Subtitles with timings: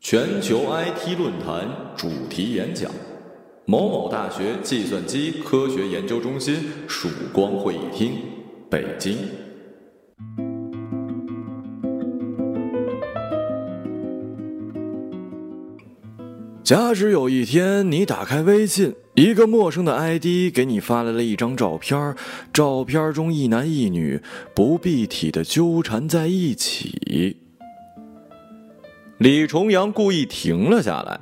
[0.00, 2.88] 全球 IT 论坛主题演讲，
[3.66, 6.54] 某某大学计算机科学研究中心
[6.86, 8.12] 曙光会议厅，
[8.70, 9.18] 北京。
[16.62, 22.14] 假使有一天你打开微信，一个陌生的 ID 给你发来了一张照片，
[22.52, 24.22] 照片中一男一女
[24.54, 27.47] 不蔽体的纠缠在一起。
[29.18, 31.18] 李重阳故意停了下来。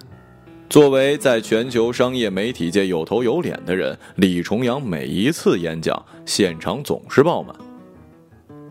[0.69, 7.57] 作为在全球商业媒体界有头有脸的人，李重阳每一次演讲现场总是爆满，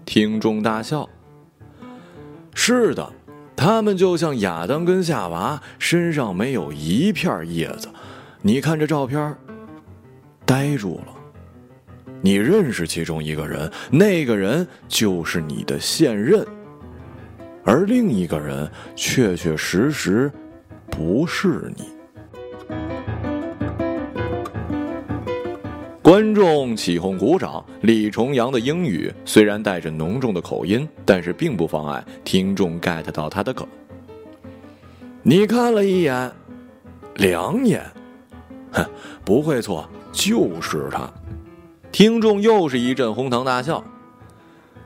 [0.05, 1.09] 听众大笑。
[2.53, 3.11] 是的。
[3.57, 7.87] 他们就像亚当跟夏娃，身上没有一片叶子。
[8.41, 9.33] 你看这照片，
[10.45, 11.13] 呆住了。
[12.21, 16.45] 你认识其中一个人，那个人就是你的现任，
[17.65, 20.31] 而另一个人确确实实
[20.89, 21.89] 不是你。
[26.01, 27.65] 观众起哄鼓掌。
[27.81, 33.67] 李重阳的英语虽然带着浓重的口音，但是并不妨碍听众 get 到他的梗。
[35.23, 36.31] 你看了一眼，
[37.15, 37.83] 两眼，
[38.71, 38.85] 哼，
[39.23, 41.11] 不会错，就是他。
[41.91, 43.83] 听众又是一阵哄堂大笑。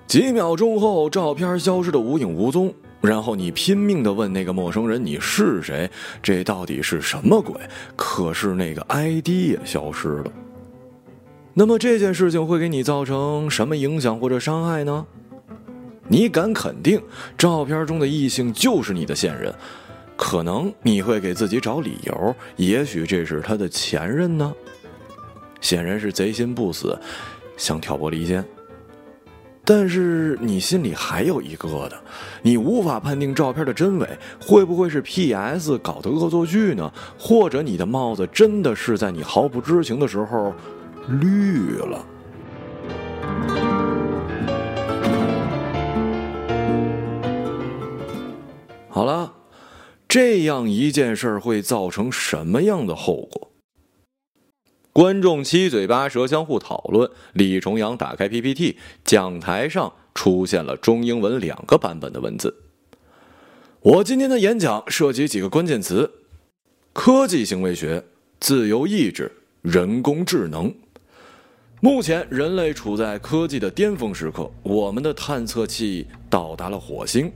[0.10, 5.88] 几秒钟后，照片消失的无影无踪，然后你拼命的问那个陌生人：“你是谁？
[6.24, 7.56] 这到底是什么鬼？”
[7.96, 10.32] 可是那个 ID 也消失了。
[11.54, 15.06] 那么这件事情会给你造成什么影响或者伤害呢？
[16.08, 17.00] 你敢肯定
[17.38, 19.54] 照片中的异性就是你的现任？
[20.16, 24.52] 可能你会给自己找理由，也许这是他的前任呢。
[25.62, 27.00] 显然是贼心不死，
[27.58, 28.44] 想挑拨离间。
[29.72, 31.96] 但是你心里还有一个的，
[32.42, 34.10] 你无法判定照片的真伪，
[34.42, 36.92] 会不会是 PS 搞的恶作剧呢？
[37.20, 40.52] 或者你的帽子真的是在你毫不知情的时候？
[41.22, 42.04] 绿了。
[48.90, 49.32] 好了，
[50.08, 53.49] 这样一件事会造成什么样的后果？
[55.00, 57.10] 观众七嘴八舌相互讨论。
[57.32, 62.54] 李重阳打开 PPT，讲台上出现了中英文两个版本的文字。
[63.80, 66.12] 我今天的演讲涉及几个关键词：
[66.92, 68.04] 科技行为学、
[68.42, 70.76] 自由意志、人工智能。
[71.80, 74.52] 目前，人类处在科技的巅峰时刻。
[74.64, 77.32] 我们的探测器到达了火星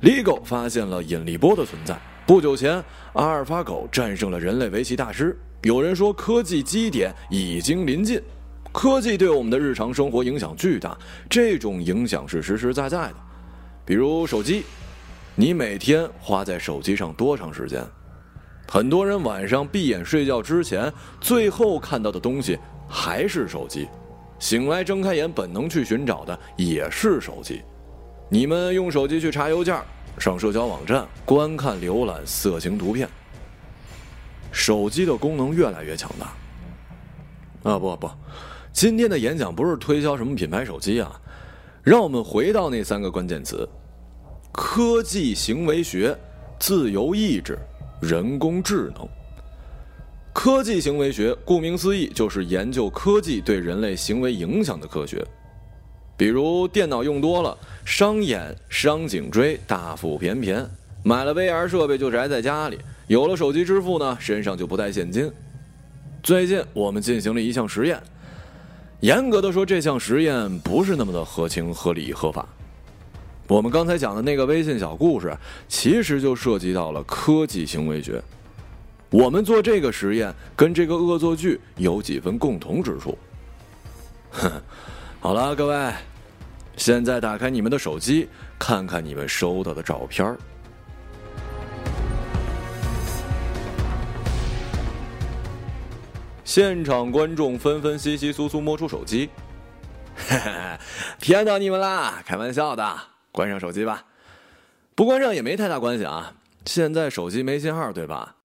[0.00, 2.00] ，LIGO 发现了引力波的存在。
[2.26, 2.82] 不久前，
[3.12, 5.38] 阿尔法狗战胜了人类围棋大师。
[5.64, 8.20] 有人说，科技基点已经临近。
[8.70, 10.96] 科技对我们的日常生活影响巨大，
[11.28, 13.14] 这种影响是实实在在的。
[13.82, 14.64] 比如手机，
[15.34, 17.82] 你每天花在手机上多长时间？
[18.68, 22.58] 很多人晚上闭眼睡觉之前，最后看到的东西。
[22.86, 23.88] 还是手机，
[24.38, 27.62] 醒来睁开眼，本能去寻找的也是手机。
[28.28, 29.74] 你们用手机去查邮件、
[30.18, 33.08] 上社交网站、观看、浏览色情图片。
[34.54, 37.70] 手机的功能越来越强大。
[37.70, 38.08] 啊不不，
[38.72, 41.20] 今天的演讲不是推销什么品牌手机啊，
[41.82, 43.68] 让我们回到那三个关键词：
[44.52, 46.16] 科技行为学、
[46.58, 47.58] 自由意志、
[48.00, 49.06] 人工智能。
[50.32, 55.24] 科技行为学顾名思义就是研究科技对人类行为影响的科学。
[56.16, 60.64] 比如电脑用多了，伤眼、伤颈椎，大腹便便；
[61.02, 62.76] 买了 VR 设备就宅在家里；
[63.06, 65.30] 有了手机支付呢，身上就不带现金。
[66.22, 68.02] 最近我们进行了一项实验，
[69.00, 72.48] 严格的说，这项实验不是那么的合情、合理、合法。
[73.46, 75.36] 我们刚才讲的那个微信小故事，
[75.68, 78.22] 其实就涉及到了科技行为学。
[79.10, 83.18] 我们做这个实验跟这个恶作剧有几分共同之处。
[84.30, 84.50] 哼，
[85.20, 85.92] 好了，各位，
[86.78, 88.26] 现在打开你们的手机，
[88.58, 90.34] 看看你们收到的照片
[96.44, 99.30] 现场观众纷纷稀稀疏疏摸出手机，
[101.18, 102.22] 骗到你们啦！
[102.24, 102.96] 开玩笑的，
[103.32, 104.04] 关上手机吧。
[104.94, 106.34] 不关上也没太大关系啊。
[106.66, 108.36] 现在手机没信号，对吧？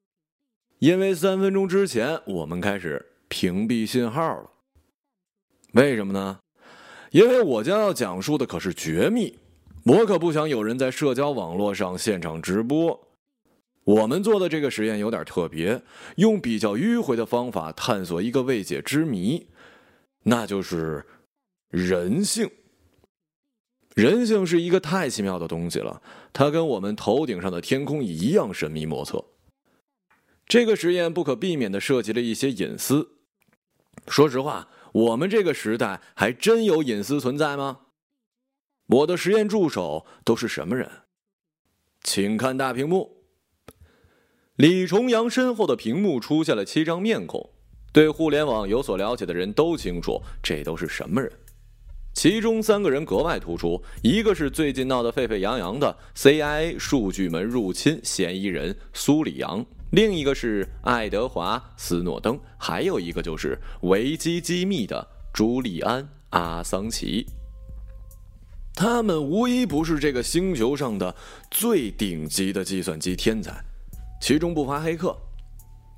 [0.80, 4.50] 因为三分钟之前我们开始屏蔽信号了，
[5.74, 6.40] 为什么呢？
[7.12, 9.38] 因为我将要讲述的可是绝密，
[9.84, 13.09] 我可不想有人在社交网络上现场直播。
[13.90, 15.82] 我们做的这个实验有点特别，
[16.18, 19.48] 用比较迂回的方法探索一个未解之谜，
[20.24, 21.04] 那就是
[21.70, 22.48] 人性。
[23.96, 29.26] 人性是一个太奇妙的东西了，它跟我们头顶上的天空一样神秘莫测。
[30.46, 33.18] 这个实验不可避免的涉及了一些隐私。
[34.08, 37.80] 说实话，我们这个时代还真有隐私存在吗？
[38.86, 40.88] 我的实验助手都是什么人？
[42.04, 43.19] 请看大屏幕。
[44.60, 47.50] 李重阳身后的屏幕出现了七张面孔，
[47.94, 51.32] 对互联网有所了解的人都清楚，这都是什么人？
[52.14, 67.26] 其中三个人格外突出，一个是最近闹得沸沸扬扬的 CIA 数据门入侵嫌疑人苏里扬，另一个是爱德华·斯诺登，还有一个就是维基机密的朱利安·阿桑奇。
[68.76, 71.16] 他们无一不是这个星球上的
[71.50, 73.64] 最顶级的计算机天才，
[74.20, 75.18] 其中不乏黑客。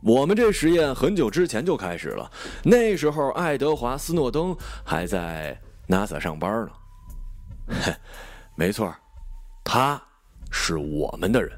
[0.04, 2.32] 我们这实验很久之前就开始了，
[2.64, 6.72] 那时候爱德华·斯诺登还在 NASA 上班呢。
[8.56, 8.94] 没错，
[9.64, 10.02] 他
[10.50, 11.52] 是我们的人。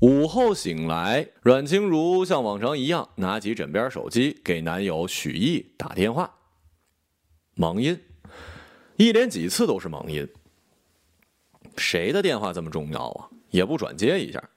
[0.00, 6.30] 午后醒来，阮清如像往常一样拿起枕边手机给男友许毅打电话。
[7.54, 8.00] 忙音，
[9.00, 10.28] 一连几次都是忙音。
[11.78, 13.30] 谁的电话这么重要啊？
[13.48, 14.50] 也不转接一下。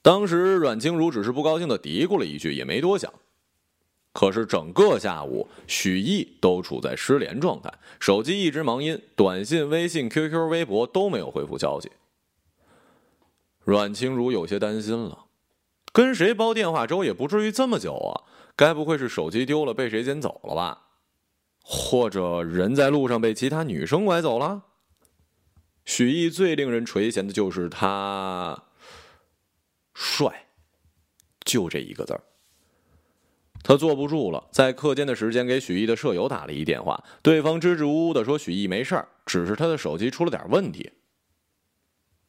[0.00, 3.12] 当时阮清如只是不高兴的嘀咕了一句，也没多想。
[4.14, 7.70] 可是整个下午，许毅都处在失联状态，
[8.00, 11.92] 手机一直忙音，短信、微信、QQ、微博都没有回复消息。
[13.62, 15.26] 阮清如有些担心了，
[15.92, 18.24] 跟谁煲电话粥也不至于这么久啊！
[18.56, 20.85] 该不会是手机丢了被谁捡走了吧？
[21.68, 24.62] 或者人在路上被其他女生拐走了？
[25.84, 28.62] 许毅最令人垂涎的就是他
[29.94, 30.46] 帅，
[31.44, 32.22] 就这一个字儿。
[33.64, 40.92] 他坐不住了，在课间的时间给许毅的舍友打了一电话，对方支支吾吾的说许毅没事儿，只是他的手机出了点问题。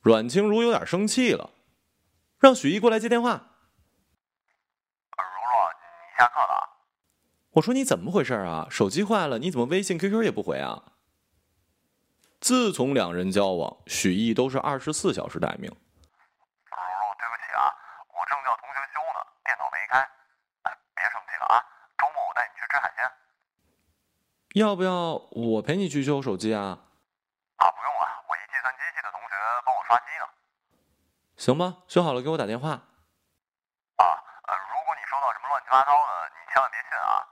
[0.02, 1.52] 阮清如有点生气了，
[2.40, 3.34] 让许毅过来接电话。
[5.16, 6.57] 如如，你下课了？
[7.58, 8.68] 我说你怎么回事啊？
[8.70, 10.94] 手机坏了，你怎么微信、QQ 也不回啊？
[12.40, 15.66] 自从两人交往，许毅都是二十四小时待命。
[15.66, 17.74] 如如，对不起啊，
[18.14, 19.98] 我正叫同学修呢，电脑没开。
[20.70, 21.58] 哎，别生气了啊，
[21.98, 23.12] 周末我带你去吃海鲜。
[24.54, 26.62] 要不要我陪你去修手机啊？
[27.58, 29.34] 啊，不用了，我一计算机系的同学
[29.66, 30.30] 帮我刷机呢
[31.38, 32.70] 行吧，修好了给我打电话。
[32.70, 34.06] 啊，
[34.46, 37.26] 呃，如果你收到什么乱七八糟的，你千万别信啊。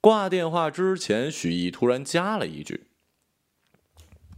[0.00, 2.86] 挂电话之前，许毅突然加了一句：“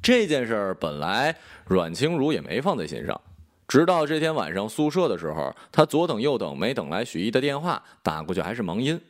[0.02, 3.20] 这件事儿本来阮清如也没放在心上，
[3.68, 9.00] 直到这天晚上宿舍的时候，他左等右等没等来许毅的电话，打过去还是忙音。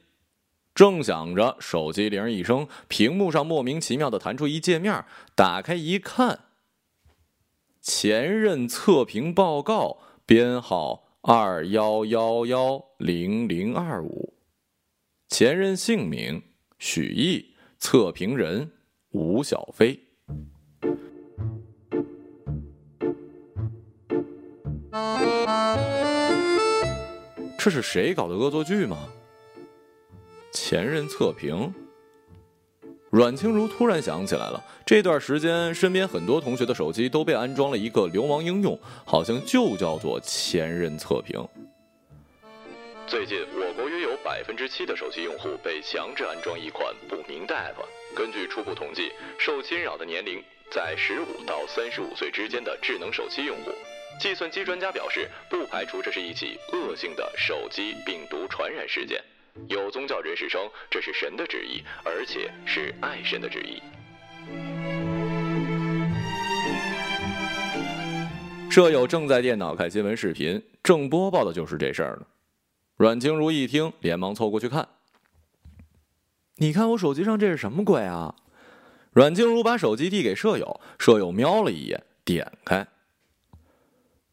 [0.74, 6.40] 正想着，手机铃一声，屏幕上莫名其妙的弹出一界面，打开一看。”
[7.80, 14.31] 前任测评报告编号二幺幺幺零零二五，
[15.32, 16.42] 前任姓名
[16.78, 18.70] 许毅，测评人
[19.12, 19.98] 吴小飞。
[27.58, 29.08] 这是谁搞的恶作剧吗？
[30.52, 31.72] 前任测评。
[33.08, 41.42] 阮清如突然想起来了，这段时间身边很多同学的手机都被安装了一个流氓应用，好像就叫做“前任测评”。
[43.12, 47.84] 最近，我国约有百分之七的手机用户被强制安装一款不明的 App。
[48.16, 53.70] 根据初步统计，受侵扰的年龄在十五到三十五岁之间的智能手机用户。
[54.18, 59.22] 计算机专家表示，不排除这是一起恶性的手机病毒传染事件。
[59.68, 63.82] 有宗教人士称这是神的旨意，而且是爱神的旨意。
[68.70, 72.26] 舍友正在电脑看新闻视频，正播报的就是这事儿呢。
[73.02, 74.88] 阮清如一听，连忙凑过去看。
[76.58, 78.36] 你看我手机上这是什么鬼啊？
[79.10, 82.86] 阮静如把手机递给舍友，舍友瞄了一眼，点开。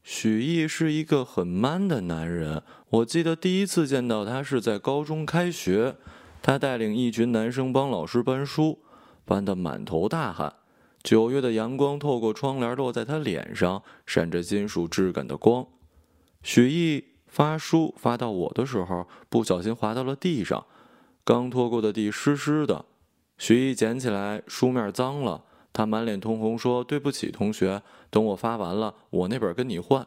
[0.03, 2.61] 许毅是一个很 man 的男人。
[2.91, 5.95] 我记得第一次见到他是在高中开学，
[6.43, 8.83] 他带领一群男生帮老师搬书，
[9.25, 10.53] 搬得满头大汗。
[11.01, 15.65] 九月的阳光透过窗帘落在他脸上，闪着金属质感的光。
[16.43, 20.65] 许毅发书发到我的时候，不小心滑到了地上，
[21.23, 22.85] 刚拖过的地湿湿的。
[23.37, 25.45] 许毅捡起来，书面脏了。
[25.71, 30.05] 他满脸通红，说：“对不起，同学，等我发完了，我那本跟你换。”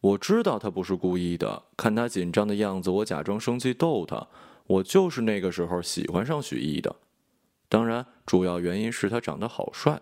[0.00, 4.28] 我知道他不是故意的，看他紧张的样子，我假装生气逗他。
[4.66, 6.94] 我就是那个时候喜欢上许毅的，
[7.68, 10.00] 当然，主要原因是他长得好帅。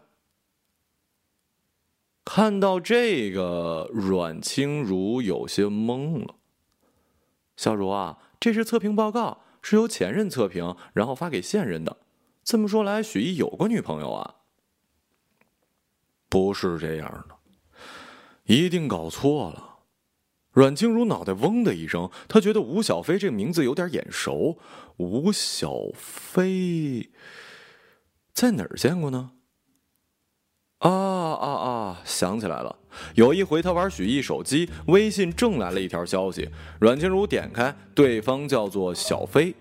[2.33, 6.37] 看到这个，阮清如有些懵了。
[7.57, 11.97] 小茹啊，这是测评报告，是由前任测评，然后发给现任的。
[12.45, 14.37] 这么说来，许毅有个女朋友啊？
[16.29, 17.35] 不是这样的，
[18.45, 19.81] 一定搞错了。
[20.53, 24.57] 阮清如脑袋嗡的一声，她觉得吴小飞这个名字有点眼熟。
[24.99, 27.11] 吴小飞
[28.33, 29.33] 在哪儿见过呢？
[30.81, 32.01] 啊啊啊！
[32.05, 32.75] 想起来了，
[33.15, 39.55] 有一回他玩许毅手机，微信正来了一条消息，阮清如点开，对方叫做小飞，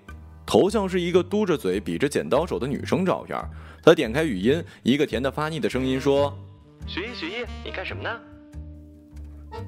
[0.45, 3.38] 头像是一个嘟着嘴比着剪刀手的女生照片。
[3.83, 6.33] 他点开语音，一个甜的发腻的声音说
[6.88, 8.09] ：“许毅，许毅，你干什么呢？”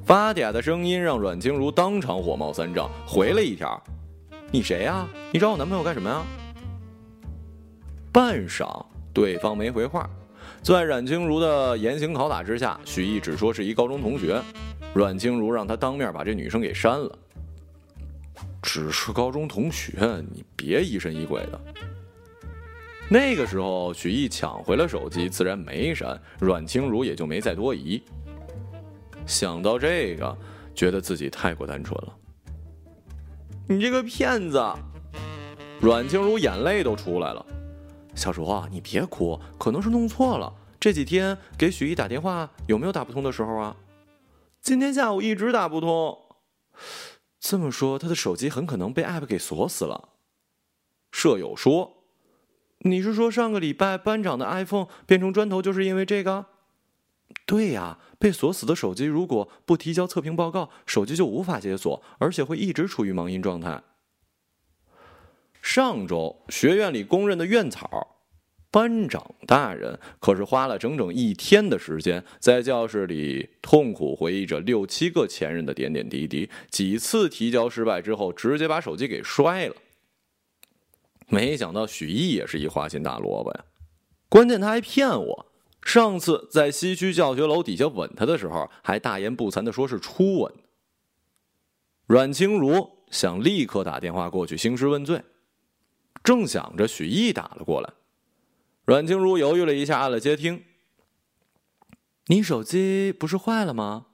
[0.06, 3.82] 发嗲的声音让阮清如当场火冒三丈，回了一条
[4.52, 5.06] ：“你谁呀？
[5.34, 6.24] 你找我男朋友干什么呀？”
[8.14, 10.10] 半晌，对方没回话。
[10.64, 14.40] 在阮清如的严刑拷打之下，许毅只说是一高中同学。
[14.94, 17.18] 阮清如让他当面把这女生给删了。
[18.62, 19.92] 只是高中同学，
[20.32, 21.60] 你别疑神疑鬼的。
[23.10, 26.20] 那个时候，许毅抢回了手机，自然没删。
[26.40, 28.02] 阮清如也就没再多疑。
[29.26, 30.38] 想到这个，
[30.76, 32.16] 觉得自己太过单纯了。
[33.68, 34.64] 你这个骗子！
[35.82, 37.46] 阮清如眼泪都出来了。
[38.14, 40.54] 小卓，你别哭，可能是弄错了。
[40.80, 43.76] 这几天给许毅打电话，有没有打不通的时候啊？
[44.62, 46.18] 今天下午一直打不通。
[47.40, 50.10] 这么说，他的手机很可能被 App 给锁死了。
[51.12, 52.04] 舍友说
[52.86, 56.46] ：“你是说上个礼拜班长的 iPhone 变成砖头，就是因为这个？”
[57.46, 63.82] 对呀，被锁死的手机如果不提交测评报告，手机就无法解锁，而且会一直处于盲音状态。
[65.62, 68.18] 上周学院里公认的院草，
[68.72, 76.50] 班长大人可是花了整整一天的时间，在教室里痛苦回忆着六七个前任的点点滴滴。
[76.70, 79.76] 几次提交失败之后，直接把手机给摔了。
[81.28, 83.66] 没想到许毅也是一花心大萝卜呀！
[84.28, 85.46] 关键他还骗我，
[85.82, 90.54] 上次在西区教学楼底下吻他的时候，还大言不惭的说是初吻。
[92.08, 95.22] 阮清如想立刻打电话过去兴师问罪。
[96.24, 97.92] 正想着，许毅打了过来。
[98.86, 100.66] 阮静茹犹豫了一下，按了接听。
[102.28, 104.06] 你手机不是坏了吗？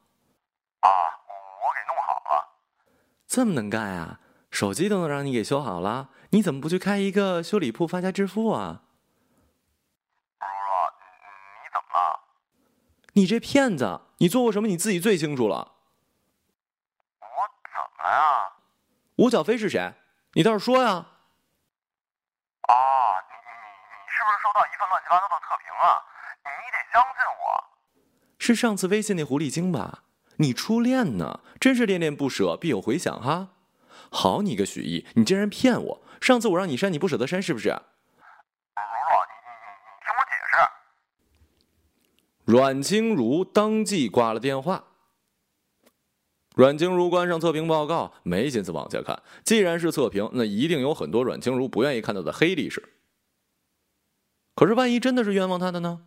[0.80, 2.50] 啊，我给弄好了。
[3.28, 4.20] 这么能干啊？
[4.50, 8.84] 手机都能让你给修好了，你怎么不去开一个修理铺发家致富啊？
[10.40, 10.94] 如若，
[11.64, 12.20] 你怎么了？
[13.14, 14.02] 你这骗子！
[14.20, 14.68] 你做过什么？
[14.68, 15.74] 你自己最清楚了。
[17.20, 17.28] 我
[17.64, 18.54] 怎么呀？
[19.18, 19.94] 吴小飞是谁？
[20.34, 21.06] 你倒是说呀！
[24.28, 26.04] 不是收到一份乱七八糟的测评了，
[26.44, 27.64] 你得相信我。
[28.38, 30.04] 是上次微信那狐狸精吧？
[30.36, 31.40] 你初恋呢？
[31.62, 33.52] 真是恋恋不舍，必有回响哈。
[34.12, 36.02] 好你个许毅，你竟然骗我！
[36.20, 37.70] 上次我让你删，你不舍得删是不是？
[37.70, 37.80] 如若，
[39.24, 40.58] 你你你你听我解释。
[42.52, 44.84] 阮清如当即挂了电话。
[46.54, 49.24] 阮清如关上测评报告，没心思往下看。
[49.46, 52.97] 既然是测评，那一定有很多阮清如不愿意看到的黑历史。
[54.58, 56.00] 可是，万一真的是冤枉他的呢？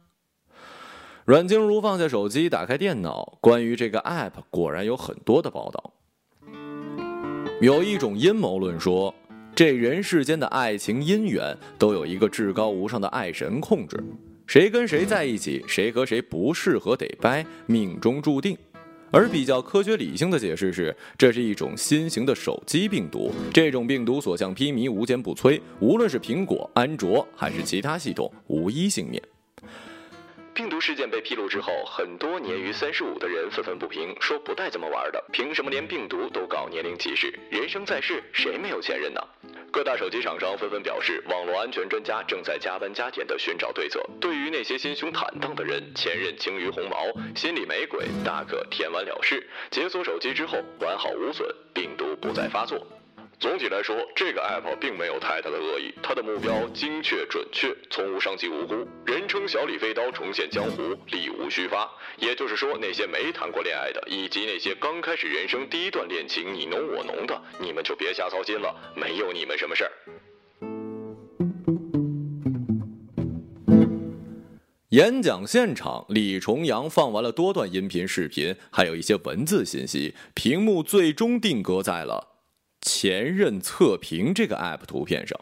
[1.25, 5.93] 阮静茹放下手机，打开电脑，关于这个 app 果然有很多的报道。
[7.61, 9.15] 有一种阴谋论说，
[9.55, 14.03] 这人世间的爱情姻缘都有一个至高无上的爱神控制，
[14.49, 18.59] 谁跟谁在一起，谁和谁不适合得掰，命中注定。
[19.11, 23.33] 而比较科学理性的解释是，这是一种新型的手机病毒。
[23.53, 29.23] 这种病毒所向披靡，无坚不摧，无论是苹果、安卓还是其他系统，无一幸免。
[30.53, 37.33] 病毒事件被披露之后，很多年逾三十五的人愤愤不平，说不带这么玩的，凭什么连病毒都搞年龄歧视？
[37.51, 39.21] 人生在世，谁没有前任呢？
[39.73, 44.05] 各大手机厂商纷纷表示，网络安全专家正在加班加点地寻找对策。
[44.21, 49.49] 对于那些心胸坦荡的人，前任轻于鸿毛，心里没鬼，大可填完了事。
[49.71, 52.85] 解锁手机之后，完好无损，病毒不再发作。
[53.41, 58.87] 总体来说，这个 app 并没有太大的恶意，它的目标精确准确，从无伤及无辜。
[59.07, 61.91] 人称“小李飞刀”重现江湖，力无虚发。
[62.19, 69.93] 也就是说，那些没谈过恋爱的，以及那些刚开始人生第一段恋情你侬我侬的，你们就别瞎操心了，没有你们什么事儿。
[74.91, 80.15] 演讲现场，李重阳放完了多段音频、视频，还有一些文字信息。
[80.35, 82.27] 屏幕最终定格在了
[82.81, 85.39] “前任测评”这个 App 图片上。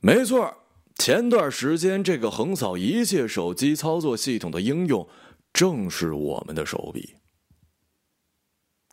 [0.00, 0.54] 没错，
[0.96, 5.08] 前段时间这个横扫一切手机操作系统的应用，
[5.52, 7.14] 正是我们的手笔。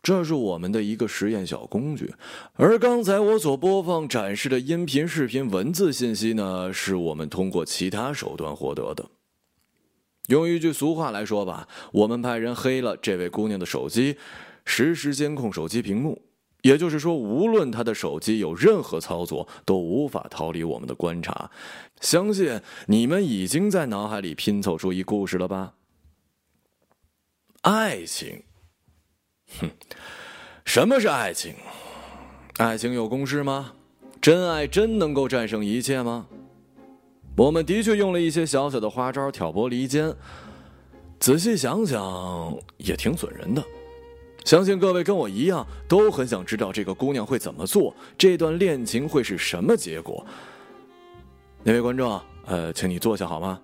[0.02, 2.12] 这是我们的一个实验小工具，
[2.54, 9.08] 而刚才我所播放展示的音频、视频、文字信息呢，是我们通过其他手段获得的。
[10.26, 14.16] 用一句俗话来说吧，我们派人黑了这位姑娘的手机，
[14.64, 16.20] 实时监控手机屏幕，
[16.62, 21.50] 也就是说，无论他的手机有任何操作，都无法逃离我们的观察。
[22.00, 25.74] 相信你们已经在脑海里拼凑出一故事了吧？
[27.62, 28.42] 爱情。
[29.60, 29.70] 哼，
[30.64, 31.54] 什么是爱情？
[32.58, 33.74] 爱情有公式吗？
[34.20, 36.26] 真爱真能够战胜一切吗？
[37.36, 40.14] 我们的确用了一些小小的花招挑拨离间，
[41.18, 43.64] 仔细想想也挺损人的。
[44.44, 50.24] 相信各位跟我一样，都很想知道这个姑娘会怎么做，这段恋情会是什么结果。
[51.62, 53.60] 那位观众，呃，请你坐下好吗？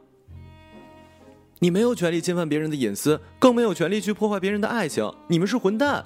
[1.58, 5.12] 你没有权利侵犯别人的隐私，更没有权利去破坏别人的爱情。
[5.26, 6.04] 你们是混蛋！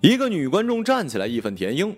[0.00, 1.94] 一个女观众站起来义愤填膺：“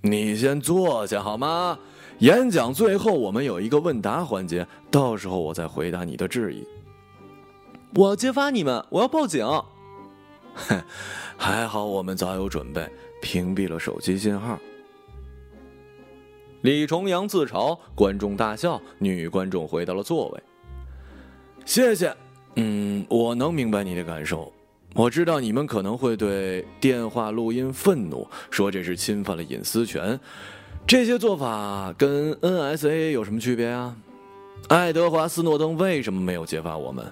[0.00, 1.78] 你先坐下好吗？
[2.20, 6.66] 演讲最后我们有一个问答环节，到时候我再回答你的质疑。”
[7.94, 8.82] 我要揭发你们！
[8.88, 9.46] 我要报警！
[10.56, 10.82] 哼，
[11.36, 12.88] 还好我们早有准备，
[13.20, 14.58] 屏蔽了手机信号。
[16.62, 20.42] 李重阳自嘲，观众大笑，女观众回到了座位。
[21.64, 22.12] 谢谢，
[22.56, 24.52] 嗯，我能明白你的感受。
[24.94, 30.18] 我知道你们可能会对电话录音愤怒，说这是侵犯了隐私权。
[30.86, 33.94] 这些做法跟 NSA 有什么区别啊？
[34.68, 37.04] 爱德华斯诺登为什么没有揭发我们？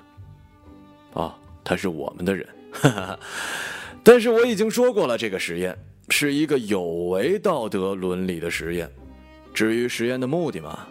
[1.13, 1.33] 哦，
[1.63, 2.49] 他是我们的人。
[4.02, 5.78] 但是我已经说过了，这个实验
[6.09, 8.90] 是一个有违道德伦理的实验。
[9.52, 10.87] 至于实验的目的嘛？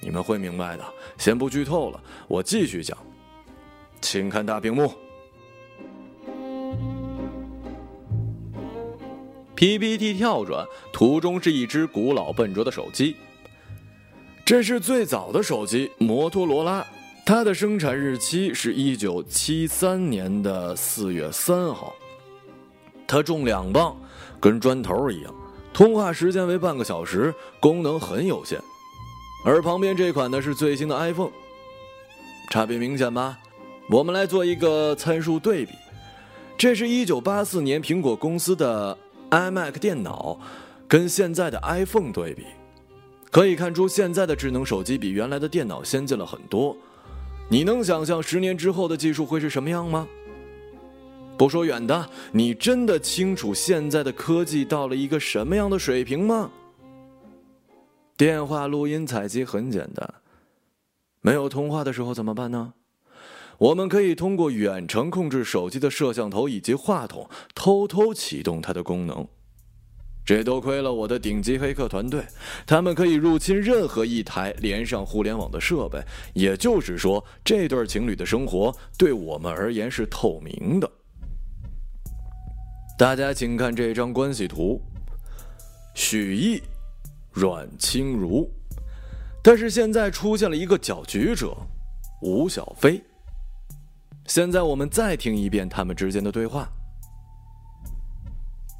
[0.00, 0.84] 你们会明白的，
[1.18, 2.96] 先不剧透了，我继续讲。
[4.00, 4.94] 请看大屏幕
[9.54, 13.14] ，PPT 跳转，图中是一只古老笨拙的手机。
[14.46, 16.84] 这是最早的手机摩托罗拉，
[17.30, 21.94] 它的生产日期是一九七三年的四月三号。
[23.06, 23.96] 它重两磅，
[24.40, 25.32] 跟砖头一样，
[25.72, 28.60] 通话时间为半个小时，功能很有限。
[29.44, 31.30] 而旁边这款呢是最新的 iPhone，
[32.50, 33.38] 差别明显吧？
[33.90, 35.72] 我们来做一个参数对比，
[36.58, 38.98] 这是一九八四年苹果公司的
[39.30, 40.36] iMac 电脑，
[40.88, 42.42] 跟现在的 iPhone 对比，
[43.30, 46.76] 可以看出现在的智能手机比原来的电脑先进了很多。
[47.52, 50.06] 你能想象十年之后的技术会是什么样吗？
[51.36, 56.48] 不说远的，你真的清楚现在的科技到了一个什么样的水平吗？
[58.16, 60.14] 电话录音采集很简单，
[61.22, 62.72] 没有通话的时候怎么办呢？
[63.58, 69.26] 我们可以通过远程控制手机的摄像头以及话筒，偷偷启动它的功能。
[70.24, 72.24] 这多亏了我的顶级黑客团队，
[72.66, 76.00] 他们可以入侵任何一台连上互联网的设备。
[76.34, 80.90] 也就是说，这对情侣的生活对我们而言是透明的。
[82.98, 84.80] 大家请看这张关系图，
[85.94, 86.60] 许毅。
[87.32, 88.50] 阮清如，
[89.40, 91.56] 但是现在出现了一个搅局者，
[92.22, 93.00] 吴小飞。
[94.26, 96.68] 现在我们再听一遍他们之间的对话。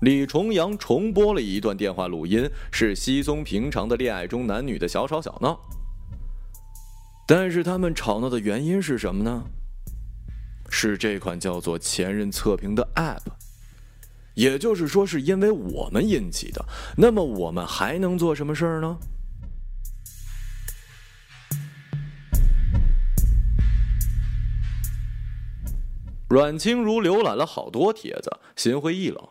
[0.01, 5.61] 李重阳重播了一段电话录音，是稀松平常的恋爱中男女的小吵小闹。
[7.27, 9.45] 但是他们吵闹的原因是什么呢？
[10.71, 13.21] 是这款叫做“前任测评”的 App。
[14.35, 16.65] 也就是说，是因为我们引起的。
[16.97, 18.99] 那么，我们还能做什么事儿呢？
[26.29, 29.29] 阮清如浏览了好多帖子，心灰意冷。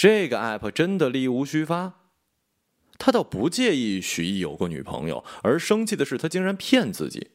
[0.00, 1.92] 这个 app 真的力无虚发。
[2.96, 7.32] 他倒不介意许毅有过女朋友，而生气的是他竟然骗自己。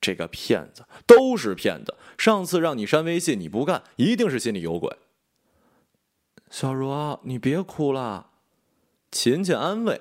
[0.00, 1.98] 这个骗子都是骗子。
[2.16, 4.96] 上次让你删微信，你不干，一定是心里有鬼。
[6.48, 8.30] 小茹，你别哭了，
[9.10, 10.00] 琴琴安慰。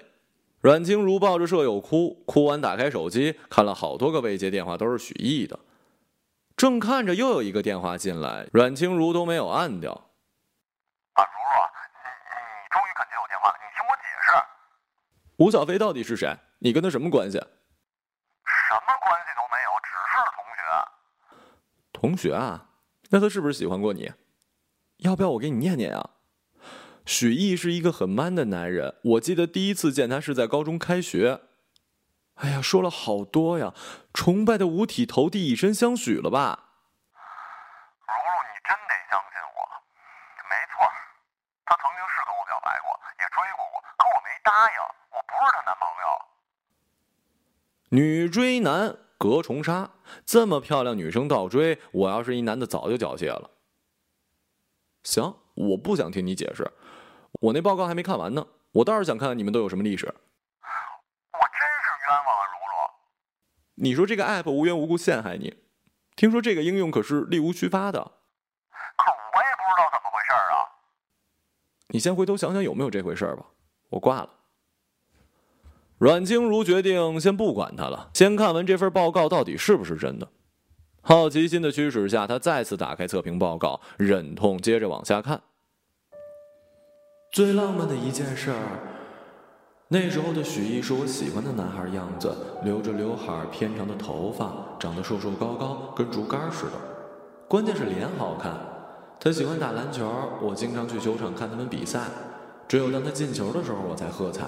[0.61, 5.59] 阮清如抱着舍友哭，哭完打开手机，看了好多个未接电话，都是许毅的。
[6.55, 10.09] 正看着，又有一个电话进来，阮清如都没有按掉。
[11.13, 11.53] 啊，如如，
[12.03, 14.31] 你你终于肯接我电话了，你听我解释。
[15.37, 16.37] 吴小飞到底是谁？
[16.59, 17.37] 你跟他什么关系？
[17.37, 20.61] 什么关系都没有，只是同学。
[21.91, 22.69] 同学啊，
[23.09, 24.11] 那他是不是喜欢过你？
[24.97, 26.11] 要不要我给你念念啊？
[27.05, 31.41] 许毅是一个很 man 的男人，我记得第一次见他是在高中开学。
[32.35, 33.73] 哎呀，说了好多呀，
[34.13, 36.71] 崇拜的五体投地，以身相许了吧？
[37.13, 39.59] 如如，你真得相信我。
[40.47, 40.87] 没错，
[41.65, 44.79] 他曾经是跟我表白过，也追过我，可我没答应，
[45.11, 46.07] 我不是她男朋友。
[47.93, 49.91] 女追男隔重纱，
[50.25, 53.51] 这么漂亮女生倒追，我要是一男的早就缴械了。
[55.03, 56.71] 行，我不想听你解释，
[57.33, 60.07] 我那报告还没看完呢，我倒是想看看你们都有什么历史。
[60.07, 63.83] 我真是冤枉啊，如如。
[63.83, 65.55] 你说这个 app 无缘无故陷害你，
[66.15, 67.99] 听说这个应用可是力无虚发的。
[67.99, 70.65] 可我也不知道怎么回事儿啊。
[71.89, 73.45] 你先回头想想有没有这回事儿吧。
[73.89, 74.29] 我挂了。
[76.03, 80.27] 阮经如决定先不管他了，先看完这份报告到底是不是真的。
[81.01, 85.39] 好奇心的驱使下，他再次打开测评报告，忍痛接着往下看。
[87.31, 88.79] 最浪漫的一件事儿，
[89.87, 92.35] 那时候的许毅是我喜欢的男孩样子，
[92.65, 96.71] 留着刘海偏长的头发，长得瘦瘦高高，跟竹竿似的。
[97.47, 98.51] 关键是脸好看。
[99.21, 100.05] 他喜欢打篮球，
[100.41, 102.01] 我经常去球场看他们比赛。
[102.67, 104.43] 只有当他进球的时候，我才喝彩。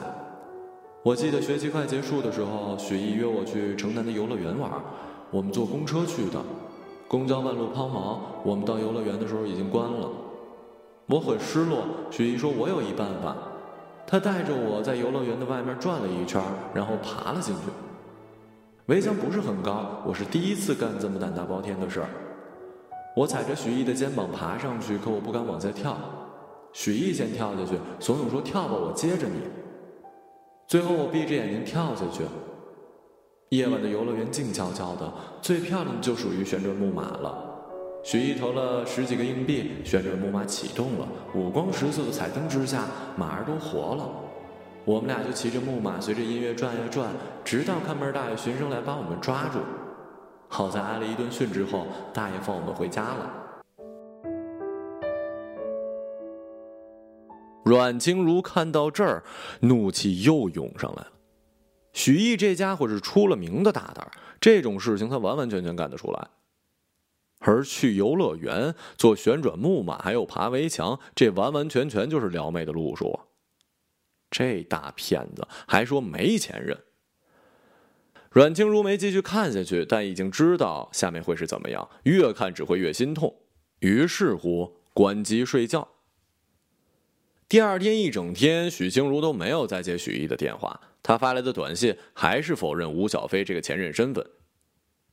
[1.06, 4.72] 我记得学期快结束的时候，许毅约我去城南的游乐园玩，
[5.30, 6.42] 我们坐公车去的。
[7.08, 10.10] 公交半路抛锚，我们到游乐园的时候已经关了。
[11.06, 11.86] 我很失落。
[12.10, 13.36] 许毅说：“我有一办法。”
[14.08, 16.42] 他带着我在游乐园的外面转了一圈，
[16.74, 17.62] 然后爬了进去。
[18.88, 22.10] 围墙不是很高，我是第一次干这么胆大包天的事儿。
[23.16, 25.96] 我踩着许毅的肩膀爬上去，可我不敢往下跳。
[26.74, 29.36] 许毅先跳下去，怂恿说：“跳吧，我接着你。”
[30.68, 32.24] 最后我闭着眼睛跳下去。
[33.50, 37.52] 夜晚的游乐园静悄悄的，最漂亮的就属于旋转木马了。
[38.04, 44.10] 许毅投了十几个硬币，旋转木马启动了，五光十色的彩灯之下，马儿都活了。
[44.84, 47.10] 我们俩就骑着木马，随着音乐转呀转，
[47.44, 49.60] 直到看门大爷循声来把我们抓住。
[50.48, 53.32] 好在挨了一顿训之后，大爷放我们回家了。
[57.66, 59.24] 阮清如看到这儿，
[59.62, 61.12] 怒气又涌上来了。
[61.94, 64.08] 许毅这家伙是出了名的大胆，
[64.40, 66.28] 这种事情他完完全全干得出来。
[67.40, 73.20] 而去游乐园、坐旋转木马，还有爬围墙，这完完全全就是撩妹的路数！
[74.30, 76.78] 这大骗子还说没前任。
[78.30, 83.34] 阮清如没继续看下去，但已经知道下面会是怎么样，越看只会越心痛。
[83.80, 85.95] 于是乎，关机睡觉。
[87.48, 90.80] 第二天一整天，许清如都没有再接许毅的电话。
[91.04, 94.26] 他发来的短信还是否认吴小飞这个前任身份。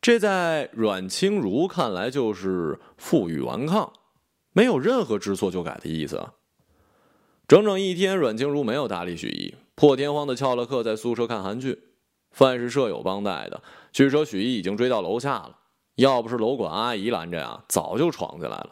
[0.01, 3.92] 这在阮清如看来就是负隅顽抗，
[4.53, 6.31] 没有任何知错就改的意思。
[7.47, 11.79] 整整一天，阮清如没有搭理许毅，破天荒的翘了课，在宿舍看韩剧。
[12.31, 15.59] 饭是舍友帮带的，据说许毅已经追到楼下了。
[15.97, 18.71] 要不是楼管阿姨拦着呀，早就闯进来了。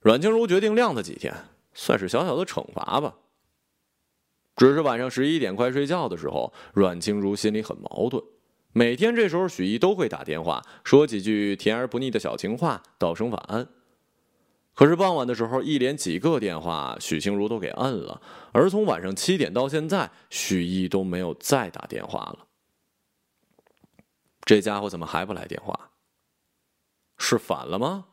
[0.00, 1.34] 阮清如决定晾他几天。
[1.78, 3.14] 算是小小的惩罚吧。
[4.56, 8.20] 只是晚上十一点快睡觉的时候，阮清如心里很矛盾。
[8.72, 13.68] 每天这时候，许毅都会打电话说几句甜而不腻的小情话，道声晚安。
[14.74, 18.20] 可是傍晚的时候，一连几个电话，许清如都给摁了。
[18.50, 22.48] 而从晚上七点到现在，许毅都没有再打电话了。
[24.42, 25.90] 这家伙怎么还不来电话？
[27.16, 28.06] 是反了吗？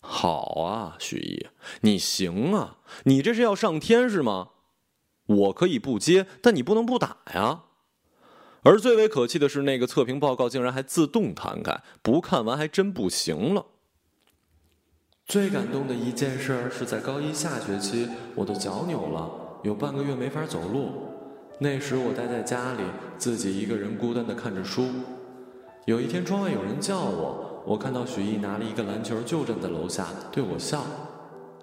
[0.00, 1.46] 好啊，许毅，
[1.82, 2.78] 你行啊！
[3.04, 4.50] 你这是要上天是吗？
[5.26, 7.64] 我可以不接，但你不能不打呀。
[8.62, 13.66] 而最为可气的是，那个测评报告竟然还自动弹开，不看完还真不行了。
[15.26, 19.30] 最感动的一件事是在高一下学期，我的脚扭了，
[19.62, 20.92] 有半个月没法走路。
[21.60, 22.82] 那时我待在家里，
[23.18, 24.88] 自己一个人孤单的看着书。
[25.84, 27.47] 有一天，窗外有人叫我。
[27.64, 30.84] 我看到许毅拿了一个篮球，就站在楼下对我笑。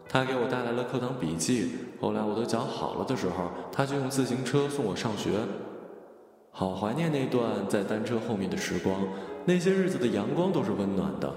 [0.08, 1.72] 他给我带来了课堂笔记。
[2.00, 5.32] 后来我的脚好了的时候，他就用自行车送我上学。
[6.52, 8.96] 好怀念那段在单车后面的时光，
[9.46, 11.34] 那些日子的阳光都是温暖的。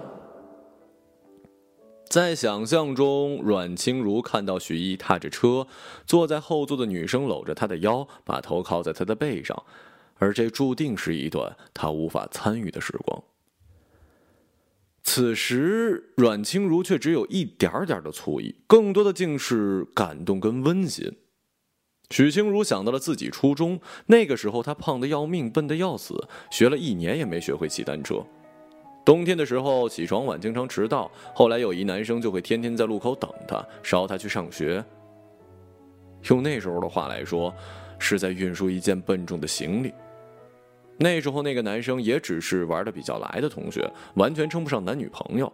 [2.09, 5.67] 在想象中，阮清如看到许毅踏着车，
[6.07, 9.61] 坐在后座的女生搂着他的腰，把头靠在他的背上，
[10.19, 13.23] 而这注定是一段他无法参与的时光。
[15.03, 21.11] 此时，阮清如却只有一点点的醋意，更多的竟是感动跟温馨。
[22.11, 26.15] 许清如想到了自己初中那个时候，她胖得要命，笨得要死，
[26.51, 28.25] 学了一年也没学会骑单车。
[29.05, 31.11] 冬天的时候起床晚，经常迟到。
[31.35, 34.85] 后来有一男生就会天天在路口等她，捎她去上学。
[36.25, 37.55] 用那时候的话来说，
[37.99, 39.93] 是在运输一件笨重的行李。
[40.99, 45.53] 那时候那个男生也只是玩的比较来的同学，完全称不上男女朋友。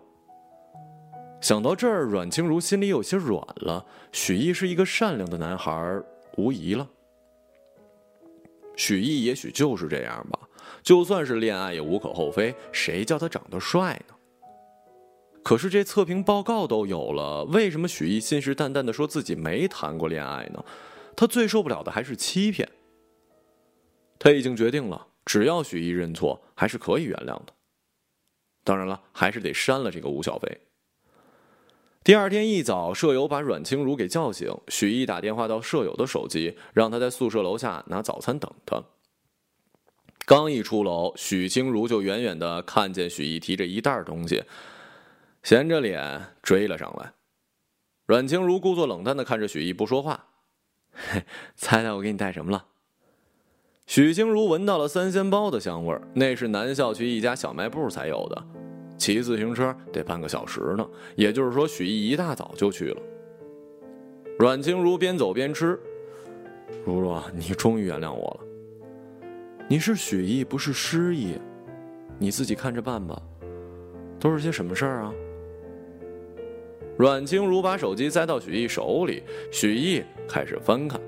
[1.41, 3.85] 想到这儿，阮清如心里有些软了。
[4.13, 6.03] 许毅是一个善良的男孩，
[6.39, 6.89] 无疑了。
[8.77, 10.39] 许毅也许就是这样吧，
[10.83, 12.55] 就算是恋爱也无可厚非。
[12.73, 14.15] 谁叫他长得帅呢？
[15.43, 20.65] 可是这测评报告都有了，为什么许毅信誓旦旦的说自己没谈过恋爱呢？
[21.15, 22.67] 他最受不了的还是欺骗。
[24.19, 27.47] 他已经决定了，只要许毅认错，还是可以原谅的。
[28.63, 30.61] 当然了，还是得删了这个吴小飞。
[32.03, 34.55] 第二天一早，舍友把阮清如给叫醒。
[34.69, 38.83] 许毅打电话到舍友的手机，让他在宿舍楼下拿早餐等他。
[40.27, 44.45] 刚一出楼，许清如就远远的看见许毅提着一袋东西，
[45.43, 47.13] 闲着脸追了上来。
[48.07, 50.29] 阮清如故作冷淡的看着许毅，不说话。
[50.93, 51.25] 嘿，
[51.57, 52.67] 猜猜我给你带什么了？
[53.87, 58.45] 许清如闻到了三鲜包的香味儿，那是南校区一家小卖部才有的。
[58.97, 63.03] 骑自行车得半个小时呢，也就是说，许毅一大早就去了。
[64.39, 65.79] 阮清如边走边吃，
[66.85, 69.27] 如若，你终于原谅我了。
[69.69, 71.39] 你是许毅，不是失忆，
[72.19, 73.21] 你自己看着办吧。
[74.19, 75.13] 都是些什么事儿啊？
[76.97, 80.99] 阮清如把手机塞到许毅手里，许毅开始翻看，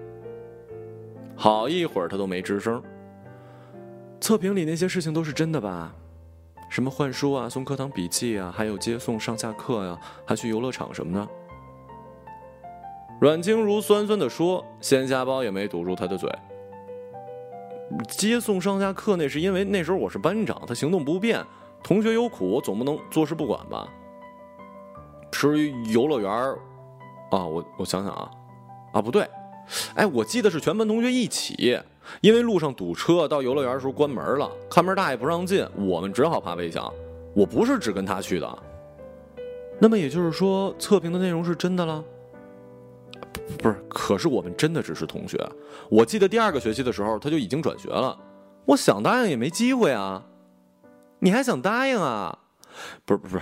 [1.37, 2.83] 好一会儿他都没吱声。
[4.21, 5.95] 测评里那些事情都是真的吧？
[6.69, 9.97] 什么换书啊，送课堂笔记啊，还有接送上下课呀，
[10.27, 11.29] 还去游乐场什么的。
[13.21, 16.31] 阮清如酸酸的说：“鲜虾包也没堵住他的嘴。
[18.09, 21.45] 接送上下课那是因为那时候我是班长，他行动不便，
[21.83, 23.87] 同学有苦，我总不能坐视不管吧。
[25.31, 26.31] 至于游乐园
[27.31, 28.31] 啊，我我想想啊，
[28.93, 29.27] 啊不对，
[29.95, 31.79] 哎，我记得是全班同学一起。”
[32.21, 36.93] 因为路上堵车，到游乐园的时候关门了，看门大爷不让进，我们只好爬围墙。
[37.35, 38.59] 我不是只跟他去的。
[39.81, 42.05] 那么也就是说，测评的内容是真的了？
[43.59, 45.37] 不是，可是我们真的只是同学。
[45.91, 48.17] 我记得第二个学期的时候，他就已经转学了。
[48.67, 50.25] 我想答应也没机会啊。
[51.19, 52.39] 你还想答应啊？
[53.05, 53.41] 不是不是，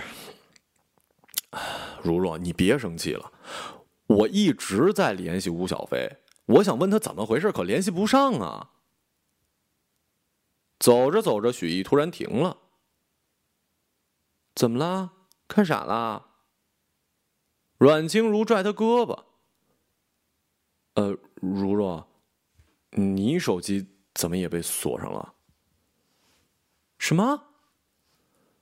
[2.01, 3.31] 如若你别生气了，
[4.07, 6.17] 我一直在联系吴小飞。
[6.45, 8.71] 我想问他怎么回事，可联系不上啊。
[10.77, 12.57] 走着走着，许毅突然停了。
[14.53, 15.13] 怎么了？
[15.47, 16.27] 看傻了？
[17.77, 19.25] 阮清如拽他胳膊。
[20.93, 22.07] 呃，如若，
[22.91, 25.33] 你手机怎么也被锁上了？
[26.97, 27.47] 什么？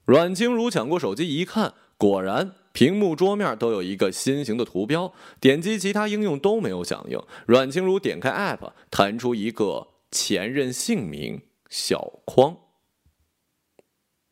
[0.06, 2.56] 阮清如抢过手机一看，果然。
[2.73, 7.17] 屏幕桌面都有一个心形的图标，点击其他应用都没有响应。
[7.45, 12.57] 阮清如点开 App，弹出一个前任姓名小框。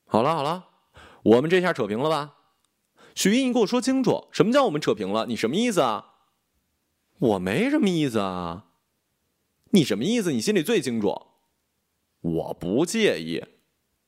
[0.05, 0.65] 好了好了，
[1.23, 2.35] 我们这下扯平了吧？
[3.13, 5.25] 许毅，你给我说清楚，什么叫我们扯平了？
[5.27, 6.15] 你什么意思啊？
[7.19, 8.65] 我没什么意思啊。
[9.71, 10.31] 你什么意思？
[10.31, 11.27] 你心里最清楚。
[12.21, 13.43] 我不介意。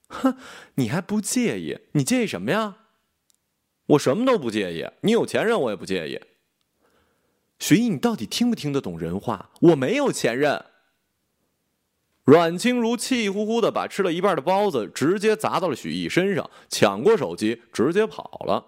[0.07, 0.37] 哼，
[0.75, 1.79] 你还不介意？
[1.93, 2.82] 你介意什么呀？
[3.87, 6.19] 我什么都不介意，你有前任我也不介意。
[7.59, 9.49] 徐毅，你到底听不听得懂人话？
[9.61, 10.65] 我没有前任。
[12.23, 18.65] 阮清如气呼呼的把吃了一半的包子直接砸到了许毅身上，抢过手机直接跑了。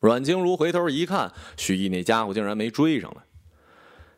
[0.00, 3.22] 阮清如回头一看，许毅那家伙竟然没追上来，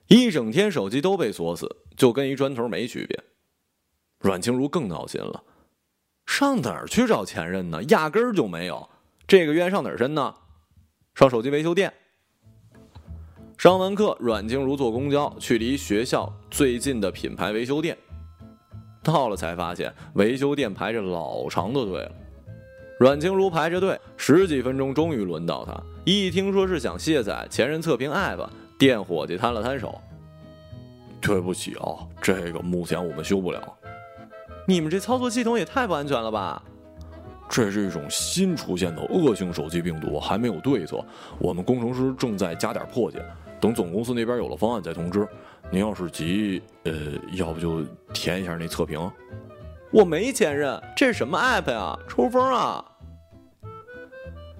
[0.08, 3.22] 一整天手机都被锁死，就跟一砖头没区别。
[4.18, 5.44] 阮清如更闹心了，
[6.26, 7.80] 上哪儿去找前任呢？
[7.84, 8.90] 压根儿就没有。
[9.28, 10.32] 这个冤上哪儿申呢？
[11.16, 11.92] 上手机维修店。
[13.58, 17.98] 上完课，阮静茹坐公交去离学校最近的品牌维修店。
[19.02, 22.12] 到了才发现，维修店排着老长的队了。
[23.00, 25.76] 阮静茹排着队十几分钟，终于轮到她。
[26.04, 30.00] 一听说是想卸载前任测评 app，店伙计摊了摊手
[31.20, 33.76] ：“对不起啊，这个目前我们修不了。
[34.68, 36.62] 你们这操作系统也太不安全了吧？”
[37.48, 41.04] 这是一种新出现的恶性手机病毒，还没有对策。
[41.38, 43.24] 我们工程师正在加点破解，
[43.60, 45.26] 等总公司那边有了方案再通知。
[45.70, 46.92] 您要是急，呃，
[47.32, 47.82] 要不就
[48.12, 49.10] 填一下那测评。
[49.90, 51.98] 我没前任，这是什么 app 呀？
[52.08, 52.84] 抽风啊！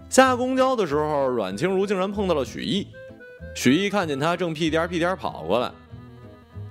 [0.09, 2.87] 下公交的时候，阮清如竟然碰到了许毅。
[3.55, 5.70] 许毅看见他，正屁颠屁颠跑过来。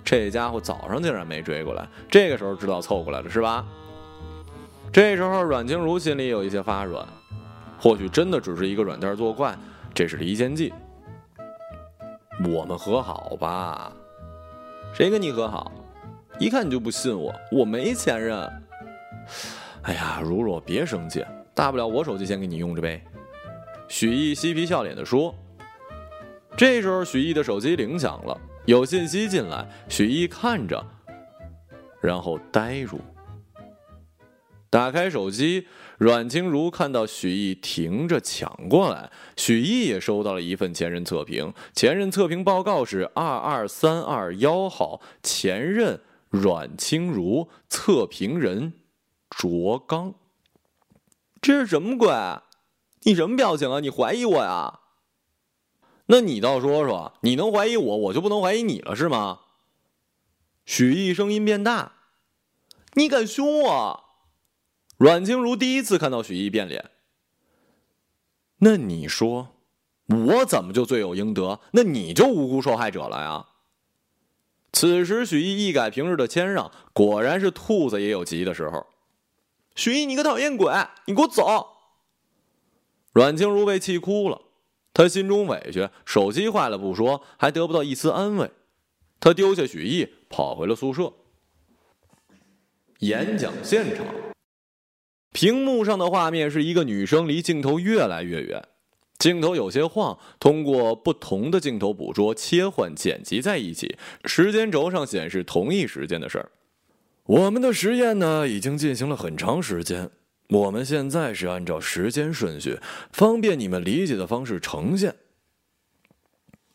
[0.04, 3.66] 这家伙早上竟然没追过来，这个时候知道凑过来了是吧？
[4.96, 7.06] 这时候阮清如心里有一些发软，
[7.78, 9.54] 或许真的只是一个软件作怪，
[9.94, 10.74] 这是离间计。
[12.50, 13.92] 我们和好吧？
[14.94, 15.70] 谁跟你和好？
[16.40, 18.50] 一看你就不信我，我没前任。
[19.82, 23.04] 哎呀，如若别生气，大不了我手机先给你用着呗。
[23.90, 25.36] 许毅嬉皮笑脸的说。
[26.56, 30.82] 这时候许毅的手机铃响了，有信息进来，许毅看着，
[32.02, 33.02] 然后呆住。
[34.76, 48.74] 打开手机，阮清如看到许毅停着抢过来，许毅也收到了一份前任测评，前任测评报告是二二三二幺号，前任阮清如，测评人
[49.30, 50.14] 卓刚。
[51.40, 52.14] 这是什么鬼？
[53.04, 53.80] 你什么表情啊？
[53.80, 54.82] 你怀疑我呀？
[56.08, 59.40] 那你倒说说，你能怀疑我，我就不能怀疑你了是吗？
[60.66, 61.94] 许毅声音变大，
[62.96, 64.05] 你敢凶我？
[64.98, 66.92] 阮清如第一次看到许毅变脸，
[68.60, 69.56] 那你说，
[70.08, 71.60] 我怎么就罪有应得？
[71.72, 73.48] 那你就无辜受害者了呀？
[74.72, 78.88] 此时许毅一改平日的谦让，果然是兔子也有急的时候。
[79.76, 80.74] 许毅，你个讨厌鬼，
[81.06, 81.68] 你给我走！
[83.12, 84.42] 阮清如被气哭了，
[84.94, 88.52] 他心中委屈，手机坏了不说，还得不到一丝安慰。
[89.20, 91.12] 他丢下许毅，跑回了宿舍。
[93.00, 94.06] 演讲现场。
[95.36, 98.64] 屏幕上的画面是一个女生离镜头越来越远，
[99.20, 106.50] 镜头有些晃，通过不同的镜头捕捉、切换、剪辑在一起，时间轴上显示同一时间的事儿。
[107.26, 110.10] 我们的实验呢，已经进行了很长时间，
[110.48, 112.80] 我们现在是按照时间顺序，
[113.12, 115.14] 方便你们理解的方式呈现。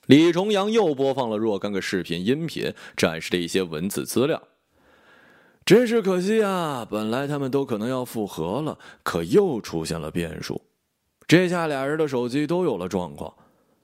[0.05, 4.43] 李重阳又播放了若干个视频、音频，展示了一些文字资料。
[5.71, 6.85] 真是可惜啊！
[6.91, 10.61] 本来他们都可能要复合了，可又出现了变数。
[11.29, 13.33] 这下俩人的手机都有了状况。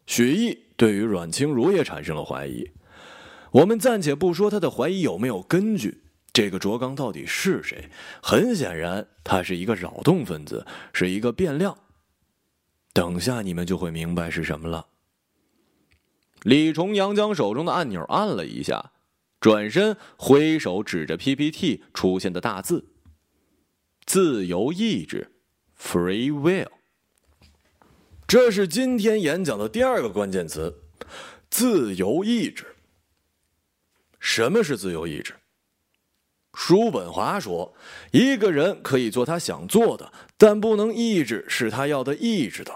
[0.05, 2.69] 许毅对于阮清如也产生了怀疑。
[3.53, 7.89] 我们暂且不说他的怀疑有没有根据，这个卓刚到底是谁？
[8.21, 11.79] 很显然，他是一个扰动分子，是一个变量。
[12.93, 14.87] 等下你们就会明白是什么了。
[16.43, 18.91] 李重阳将手中的按钮按了一下。
[19.41, 22.87] 转身挥手指着 PPT 出现的大字
[24.07, 25.33] ：“自由意志
[25.79, 26.69] ，Free Will。”
[28.27, 30.83] 这是今天演讲的第二个关键词：
[31.49, 32.65] 自由意志。
[34.19, 35.35] 什么是自由意志？
[36.55, 37.77] 叔本华说
[38.13, 42.73] ：“一个人可以做他想做的，但不能抑制是他要的意志的。”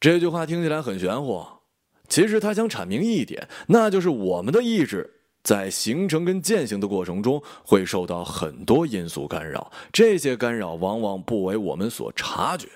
[0.00, 1.46] 这句话听起来很玄乎，
[2.08, 5.17] 其实他想阐明一点，那就是我们的意志。
[5.48, 12.68] 在形成跟践行的过程中，会受到很多因素干扰，这些干扰往往不为我们所察觉。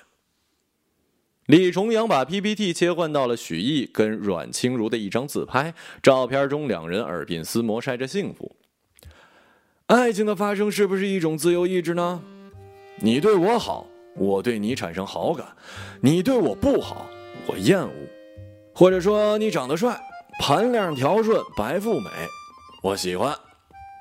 [1.45, 8.55] 李重阳把 PPT 切换到了许毅跟阮清如的一张自拍，照片中两人耳鬓厮磨，晒着幸福。
[9.85, 12.23] 爱情的发生是不是一种自由意志呢？
[13.01, 15.45] 你对我好，我对你产生好感；
[16.01, 17.05] 你对我不好，
[17.45, 17.91] 我厌恶。
[18.73, 19.95] 或者说，你长得帅，
[20.39, 22.09] 盘量条顺，白富美。
[22.83, 23.33] 我喜欢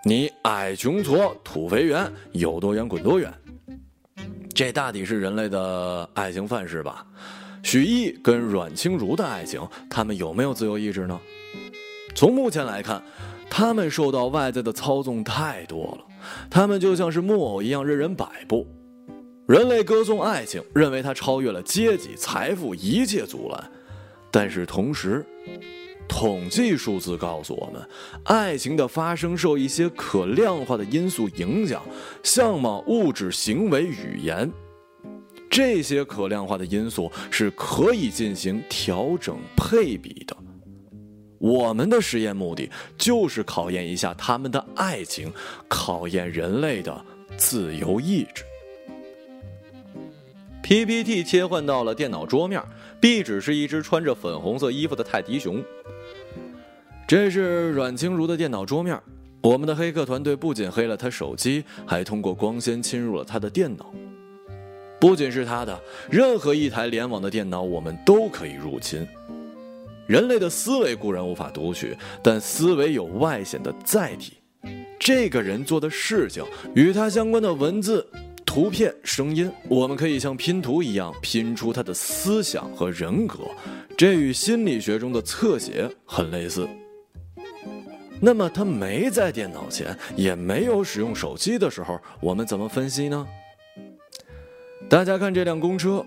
[0.05, 3.33] 你矮穷矬土肥圆有多远滚多远，
[4.53, 7.07] 这大抵是人类的爱情范式吧。
[7.63, 11.17] 许弋跟阮清如的爱情，他们有没有自由意志呢？
[12.13, 13.01] 从目前来看，
[13.49, 16.05] 他们受到外在的操纵太多了，
[16.51, 18.67] 他们就像是木偶一样任人摆布。
[19.47, 23.71] 人类歌颂爱情，认为它超越了阶级、财富一切阻拦，
[24.33, 25.25] 但是同时。
[26.09, 27.89] 统计数字告诉我们，
[28.25, 31.83] 爱情的发生受一些可量化的因素影响，
[32.23, 34.51] 相貌、物质、行为、语言，
[35.51, 40.37] 这些可量化的因素是可以进行调整配比的。
[41.39, 45.33] 我们的实验目的就是考验一下他们的爱情，
[45.67, 47.05] 考验人类的
[47.37, 48.45] 自由意志。
[50.63, 52.63] PPT 切换到了电脑桌面，
[53.01, 55.61] 壁纸是一只穿着粉红色衣服的泰迪熊。
[57.07, 58.99] 这是阮清如的电脑桌面。
[59.43, 63.93] 我们的黑客团队不仅黑了他手机，还通过光纤侵入了他的电脑。
[65.01, 65.79] 不仅是他的，
[66.09, 69.05] 任何一台联网的电脑，我们都可以入侵。
[70.07, 74.35] 人类的思维固然无法读取，但思维有外显的载体。
[74.99, 76.45] 这个人做的事情，
[76.75, 78.07] 与他相关的文字、
[78.47, 83.39] 图片、声音，我们可以像拼图一样拼出他的思想和人格。
[83.97, 86.69] 这与心理学中的侧写很类似。
[88.25, 93.27] 那么他没在电脑前，也没有使用手机的时候，我们怎么分析呢？
[94.89, 96.07] 大家看这辆公车，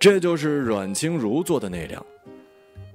[0.00, 2.04] 这就是阮清如坐的那辆。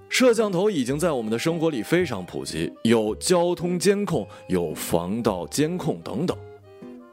[0.09, 6.35] 摄像头已经在我们的生活里非常普及，有交通监控，有防盗监控等等。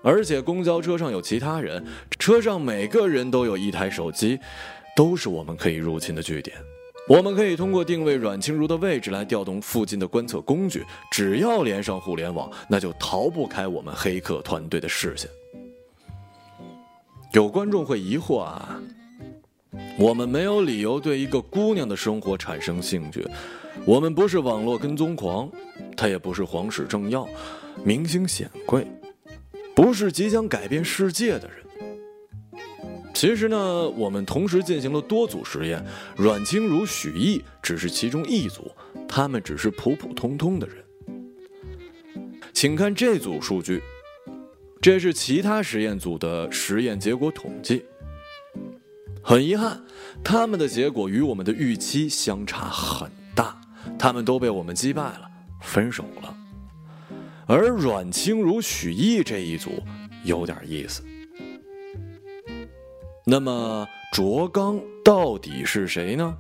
[0.02, 1.84] 而且公交车上有其他人，
[2.18, 4.40] 车上每个人都有一台手机，
[4.96, 6.56] 都是我们可以入侵的据点。
[7.08, 15.30] 我们可以通过定位阮清如的位置来调动附近的观测工具，只要连上互联网，那就逃不开我们黑客团队的视线。
[17.32, 18.78] 有观众会疑惑啊，
[19.98, 23.26] 我们没有理由对一个姑娘的生活产生兴趣，
[23.86, 25.50] 我们不是网络跟踪狂，
[25.96, 27.26] 她也不是皇室政要、
[27.82, 28.86] 明星显贵，
[29.74, 31.64] 不是即将改变世界的人。
[33.18, 35.84] 其实呢，我们同时进行了多组实验，
[36.16, 38.70] 阮清如、许毅只是其中一组，
[39.08, 40.76] 他们只是普普通通的人。
[42.52, 43.82] 请看这组数据，
[44.80, 47.84] 这是其他实验组的实验结果统计。
[49.20, 49.82] 很遗憾，
[50.22, 53.60] 他们的结果与我们的预期相差很大，
[53.98, 55.22] 他们都被我们击败了，
[55.60, 56.36] 分手了。
[57.48, 59.82] 而阮清如、许毅这一组
[60.22, 61.02] 有点意思。
[63.30, 66.34] 那么卓刚到底是谁呢？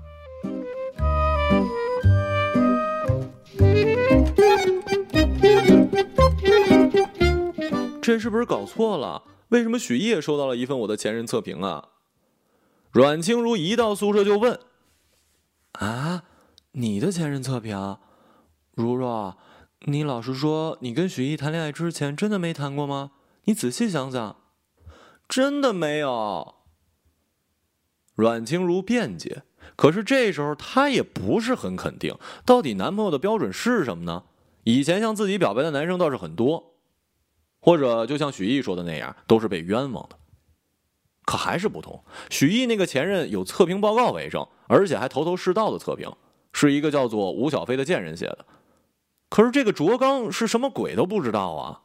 [8.00, 9.22] 这是不是搞错了？
[9.48, 11.88] 为什么许烨收到了一份我的前任测评啊？
[12.90, 14.58] 阮清如一到宿舍就问
[15.80, 16.22] ：“啊，
[16.72, 17.98] 你的前任测评？
[18.74, 19.36] 如若，
[19.80, 23.10] 你老实说，你跟许毅谈恋爱之前真的没谈过吗？
[23.44, 24.36] 你仔细想想，
[25.28, 26.54] 真的没有。”
[28.18, 29.44] 阮清如辩解，
[29.76, 32.12] 可是这时候她也不是很肯定，
[32.44, 34.24] 到底男朋友的标准是什么呢？
[34.64, 36.74] 以前向自己表白的男生倒是很多，
[37.60, 40.18] 或者就像许毅说的那样，都是被冤枉的。
[41.24, 46.10] 可还是不同，许毅那个前任有测评报告为证，而且还头头是道的测评，
[46.52, 48.44] 是一个叫做吴小飞的贱人写的。
[49.30, 51.82] 可是这个卓刚是什么鬼都不知道啊！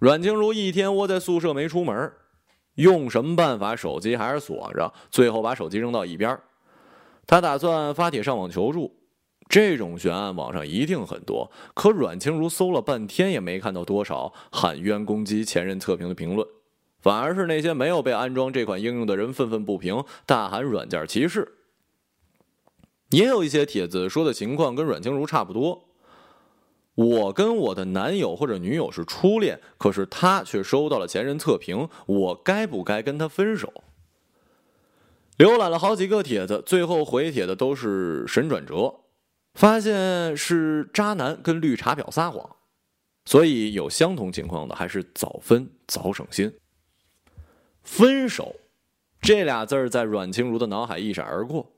[0.00, 2.12] 阮清如一天窝在宿舍没出门。
[2.76, 3.76] 用什么办法？
[3.76, 6.38] 手机还是锁着，最后把手机扔到一边
[7.26, 8.94] 他打算发帖上网求助，
[9.48, 11.50] 这种悬案网上一定很多。
[11.74, 16.46] 可阮清如搜了半天也没看到多少喊冤攻击前任测评的评论，
[17.00, 21.56] 反而是那些没有被安装这款应用的人愤愤不平，大喊软件歧视。
[23.10, 25.85] 也有一些帖子说的情况跟阮清如差不多。
[26.96, 33.72] 我跟我的男友或者女友是初恋，可是他却收到了前任测评，我该不该跟他分手？
[35.36, 38.94] 浏览了好几个帖子，最后回帖的都是神转折，
[39.52, 42.56] 发现是渣男跟绿茶婊撒谎，
[43.26, 46.50] 所以有相同情况的还是早分早省心。
[47.82, 48.56] 分手
[49.20, 51.70] 这俩字儿在阮清如的脑海一闪而过，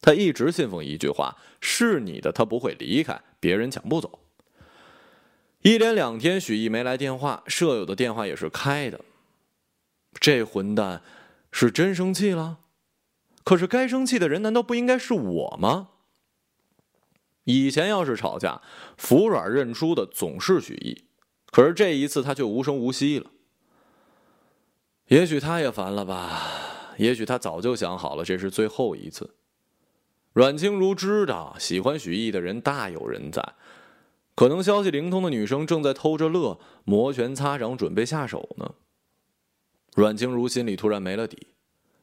[0.00, 4.18] 他一直信奉一句话：是你的，他不会离开，别人抢不走。
[5.64, 9.00] 一连两天，许毅没来电话，舍友的电话也是开的。
[10.20, 11.00] 这混蛋
[11.50, 12.58] 是真生气了？
[13.44, 15.88] 可是该生气的人难道不应该是我吗？
[17.44, 18.60] 以前要是吵架，
[18.98, 21.04] 服软认输的总是许毅，
[21.50, 23.30] 可是这一次他却无声无息了。
[25.06, 26.42] 也许他也烦了吧？
[26.98, 29.34] 也许他早就想好了，这是最后一次。
[30.34, 33.54] 阮清如知道，喜欢许毅的人大有人在。
[34.34, 38.74] 可能消息灵通的女生正在偷着乐，摩拳擦掌准备下手呢。
[39.94, 41.48] 阮清如心里突然没了底，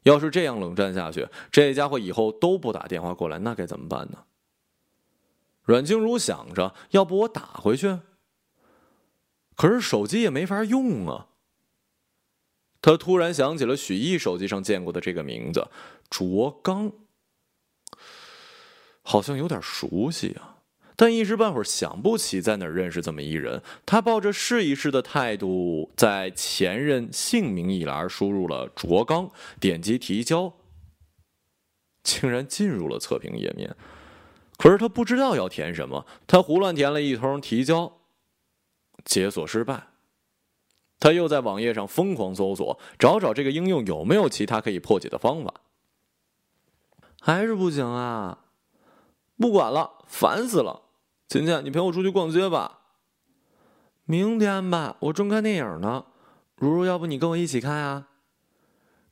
[0.03, 4.23] 要是这样冷战下去，这家伙以后都不打电话过来，那该怎么办呢？
[5.63, 7.99] 阮清如想着，要不我打回去？
[9.55, 11.27] 可是手机也没法用啊。
[12.82, 15.67] 他突然想起了许毅手机上见过的这个名字——
[16.09, 16.91] 卓刚，
[19.03, 20.51] 好像有点熟悉啊。
[21.02, 23.64] 但一时半会儿想不起在哪儿认识这么一人。
[23.88, 30.54] 他抱着试一试的态度，在前任姓名一栏输入了卓刚，点击提交，
[32.04, 33.76] 竟然进入了测评页面。
[34.60, 37.97] 可是他不知道要填什么，他胡乱填了一通，提交，
[39.04, 39.88] 解锁失败。
[40.99, 45.52] 他又在网页上疯狂搜索，找找这个应用有没有其他可以破解的方法，
[47.20, 48.45] 还是不行啊！
[49.39, 50.89] 不管了，烦死了！
[51.32, 52.79] 琴琴你陪我出去逛街吧。
[54.03, 56.03] 明天吧，我正看电影呢。
[56.57, 58.09] 如如，要不你跟我一起看啊？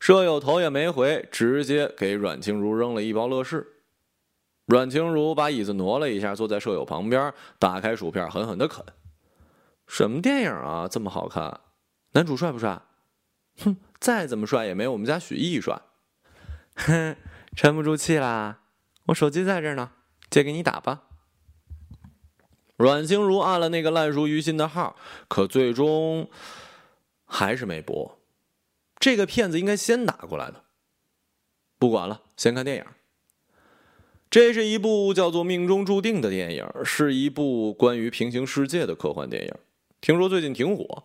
[0.01, 3.65] 舍友头也没回，直接给阮清如扔了一包乐事。
[4.65, 8.83] 阮清如把椅子挪了一下，坐在舍友旁边，打开薯片，狠狠的啃。
[9.87, 11.61] 什么电影啊，这么好看？
[12.11, 12.81] 男主帅不帅？
[13.59, 15.81] 哼，再怎么帅也没我们家许艺帅。
[16.75, 17.15] 哼，
[17.55, 18.59] 沉不住气啦！
[19.05, 19.91] 我手机在这呢，
[20.29, 21.03] 借给你打吧。
[22.79, 24.95] 阮清如按了那个烂熟于心的号，
[25.27, 26.29] 可最终
[27.25, 28.17] 还是没拨。
[28.97, 30.63] 这个骗子应该先打过来的。
[31.77, 32.85] 不管了，先看电影。
[34.29, 39.53] 这是一部叫做《命中注定》的电影，是一部关于平行世界的科幻电影。
[39.99, 41.03] 听说最近挺火。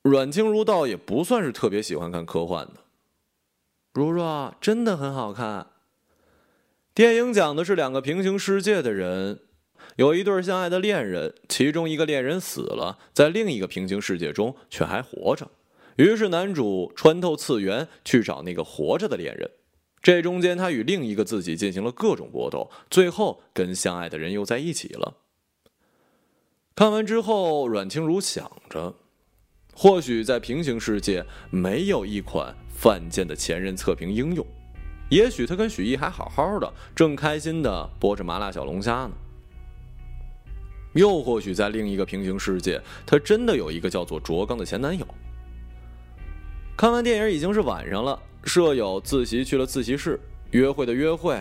[0.00, 2.72] 阮清如倒也不算是特别喜欢看科幻的。
[3.92, 5.66] 如若真的很好看。
[6.94, 9.40] 电影讲的是两个平行世界的人，
[9.96, 15.50] 有一对相爱的恋人，其中一个恋人死了，在另一个平行世界中却还活着。
[15.96, 19.50] 于是男主穿透次元去找那个活着的恋人。
[20.02, 25.14] 这中间，他与另一个自己进行了各种搏斗，最后跟相爱的人又在一起了。
[26.74, 28.94] 看完之后，阮清如想着，
[29.72, 34.46] 或许在平行世界没有一款犯贱的前任测评应用，
[35.08, 39.12] 也许他跟许艺还好好的，正开心的剥着麻辣小龙虾呢。
[40.96, 45.06] 又或许在另一个平行世界，他真的有一个叫做卓刚的前男友。
[46.76, 48.18] 看完电影已经是晚上了。
[48.44, 50.20] 舍友自习去了自习室，
[50.52, 51.36] 约会的约会。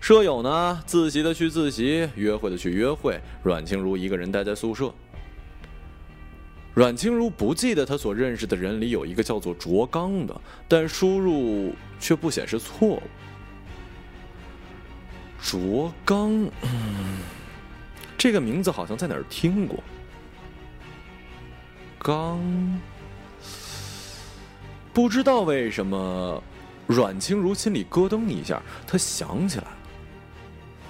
[0.00, 3.20] 舍友呢，自习的去自习，约会的去约会。
[3.42, 4.90] 阮清如一个人待在宿舍。
[6.72, 13.02] 阮清如不记得她所认识的人里有一个叫做卓刚的，但输入却不显示错误。
[15.42, 16.32] 卓刚，
[16.62, 17.18] 嗯，
[18.20, 19.82] 这个名字好像在哪儿听过。
[21.98, 22.38] 刚。
[24.92, 26.42] 不知道为什么，
[26.86, 28.60] 阮清如心里咯噔一下。
[28.86, 29.70] 她想起来了，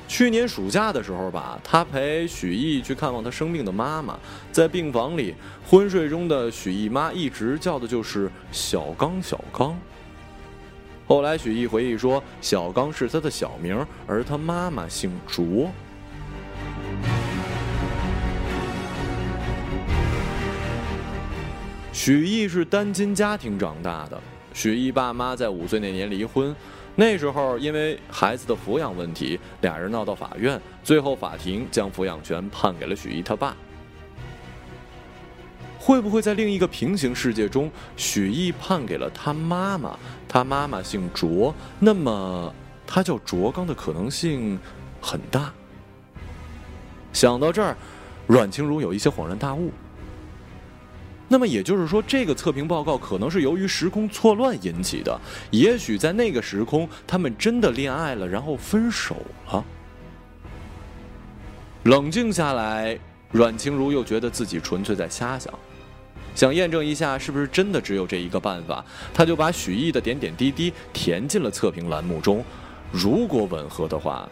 [0.09, 4.19] 去年暑假的时候吧，她陪许毅去看望她生病的妈妈，
[4.51, 9.79] 在病房里昏睡中的许毅妈一直叫的就是小刚小刚。
[11.07, 15.71] 后来许毅回忆说，小刚是他的小名，而他妈妈姓卓。
[22.03, 24.19] 许毅是单亲家庭长大的。
[24.55, 26.57] 许毅爸妈在五岁那年离婚，
[26.97, 33.55] 那时候因为孩子的抚养问题，俩人闹到法院，最后法庭将抚养权判给了许毅他爸。
[35.79, 39.95] 会不会在另一个平行世界中，许毅判给了他妈妈，
[40.27, 42.55] 他妈妈姓卓，那么
[42.87, 44.59] 他叫卓刚的可能性
[45.03, 45.53] 很大。
[47.13, 47.77] 想到这儿，
[48.27, 49.71] 阮清如有一些恍然大悟。
[51.33, 55.17] 那么也就是说，这个测评报告可能是由于时空错乱引起的。
[55.53, 59.17] 也许在那个时空，他们真的恋爱了，然后分手
[59.47, 59.65] 了。
[61.85, 62.99] 冷静下来，
[63.31, 65.55] 阮清如又觉得自己纯粹在瞎想，
[66.35, 72.45] 想验证一下是不是真的只有这一个办法，他就把许毅的点点滴滴填进了测评栏目中。
[72.91, 74.29] 如果吻合的话，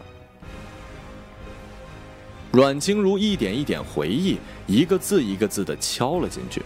[2.51, 4.37] 阮清如一点一点回忆，
[4.67, 6.61] 一个字一个字的敲了进去。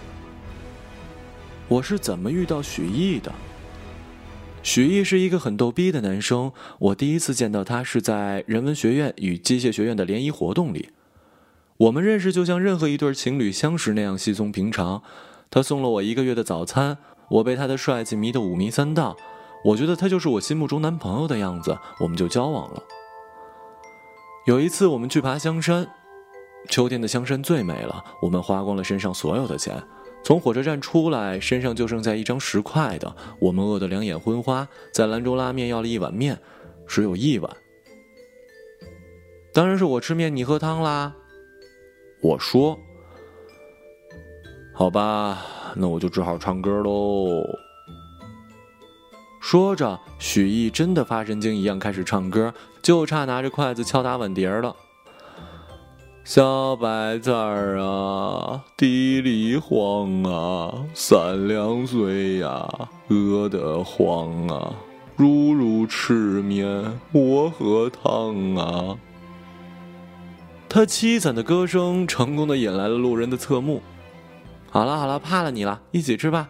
[1.74, 3.34] 我是怎么遇到许毅的？
[4.61, 6.51] 许毅是一个很逗逼的男生。
[6.78, 10.89] 我第一次见到他是在人文学院与机械学院的联谊活动里。
[11.78, 15.01] 我们认识就像任何一对情侣相识那样稀松平常。
[15.49, 19.17] 他送了我一个月的早餐，我被他的帅气迷得五迷三道。
[19.65, 22.84] 我觉得他就是我心目中男朋友的样子，我们就交往了。
[24.45, 25.88] 有一次我们去爬香山，
[26.69, 28.03] 秋天的香山最美了。
[28.21, 29.82] 我们花光了身上所有的钱。
[30.24, 33.13] 从火车站出来，身上就剩下一张十块的。
[33.39, 36.39] 我们饿得两眼昏花，在兰州拉面要了一碗面，
[36.88, 37.57] 只有一碗。
[39.53, 41.13] 当然是我吃面，你喝汤啦。
[42.21, 42.80] 我说
[44.74, 45.45] ：“好吧，
[45.76, 47.43] 那我就只好唱歌喽。”
[49.41, 54.74] 说着，许毅真的发神经一样开始唱歌，就差拿着筷子敲打碗碟了。
[56.24, 62.65] 小白菜儿啊，地里黄啊，三两岁呀，
[63.09, 64.74] 饿得慌啊，
[65.17, 68.97] 如如吃面，我喝汤啊。
[70.69, 73.82] 他凄惨的歌声成功的引来了路人的侧目。
[74.71, 76.47] 好了好了，怕了你了，一起吃吧。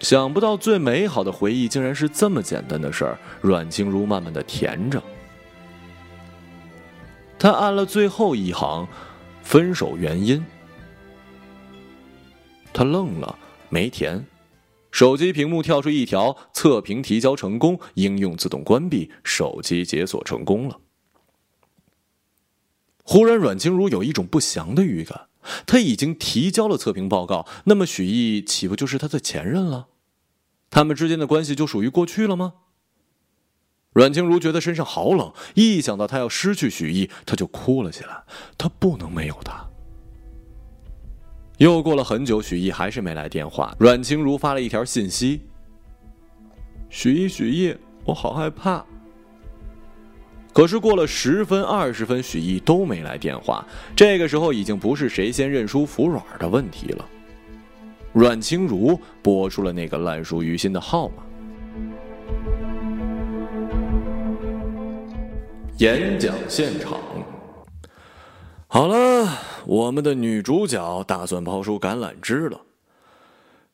[0.00, 3.18] 想不到最美好的回忆竟然是这么简单的事儿。
[3.40, 5.02] 阮清如慢慢的填着。
[7.38, 8.86] 他按了最后一行，
[9.42, 10.44] 分手原因。
[12.72, 14.26] 他愣了，没填，
[14.90, 20.80] 手机屏幕跳出一条测评提交成功，应用自动关闭，手机解锁成功了。
[23.02, 25.28] 忽然，阮清如有一种不祥的预感。
[25.64, 29.86] 他已经提交了测评报告，那么许毅岂不就是他的前任了？
[30.70, 32.54] 他们之间的关系就属于过去了吗？
[33.96, 38.10] 阮清如觉得身上好冷，一想到他要失去许毅，他就哭了起来。
[38.58, 39.66] 他不能没有他。
[41.56, 43.74] 又过了很久，许毅还是没来电话。
[43.78, 45.40] 阮清如发了一条信息
[46.90, 47.74] ：“许毅，许毅，
[48.04, 48.84] 我好害怕。”
[50.52, 53.66] 可是过了十分、二十分，许毅都没来电话。
[53.96, 57.08] 这个时候已经不是谁先认输服软的问题了。
[58.12, 61.22] 阮清如拨出了那个烂熟于心的号码。
[65.78, 66.98] 演讲现场，
[68.66, 69.28] 好了，
[69.66, 72.62] 我们的女主角打算抛出橄榄枝了。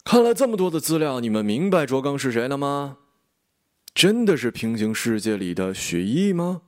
[0.02, 2.96] 看了这么多的资料，你们明白卓刚是谁了吗？
[3.94, 6.62] 真的是平行世界里的许毅吗？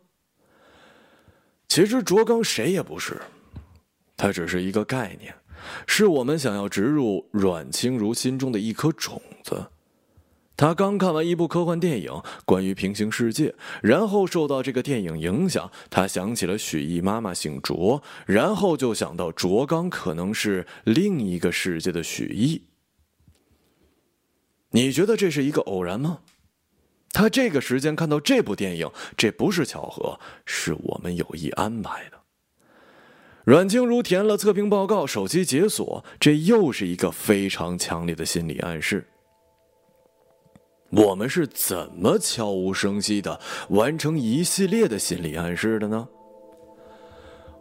[1.66, 3.20] 其实卓刚谁也不是，
[4.16, 5.34] 他只是一个概念，
[5.84, 9.66] 是我们想要植入阮清如心中的一颗种子。
[10.56, 22.62] 他刚看完一部科幻电影，关于平行世界，然后受到这个电影影响，他想起了许毅妈妈姓卓，然后就想到卓刚可能是另一个世界的许毅。
[24.70, 26.20] 你觉得这是一个偶然吗？
[27.12, 32.18] 他这个时间看到这部电影，这不是巧合，是我们有意安排的。
[33.44, 39.06] 阮清如填了测评报告，手机解锁，这又是一个非常强烈的心理暗示。
[40.96, 43.40] 我们是怎么悄无声息的
[43.70, 46.06] 完成一系列的心理暗示的呢？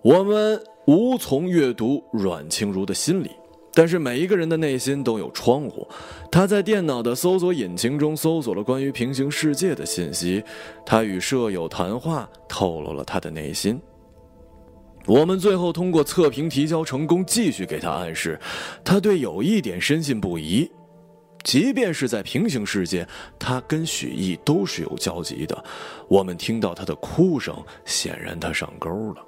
[0.01, 3.31] 我们无从阅读阮清如的心理。
[3.75, 5.87] 但是每一个人的内心都有窗户，
[6.31, 10.43] 他在电脑的搜索引擎中搜索了关于平行世界的信息，
[10.85, 13.81] 他与舍友谈话透露了他的内心。
[15.07, 18.39] 我们最后通过测评提交成功，继续给他暗示，
[18.85, 20.69] 他对有一点深信不疑，
[21.43, 23.05] 即便是在平行世界，
[23.37, 25.63] 他跟许毅都是有交集的。
[26.07, 29.25] 我们听到他的哭声，显然他上钩了。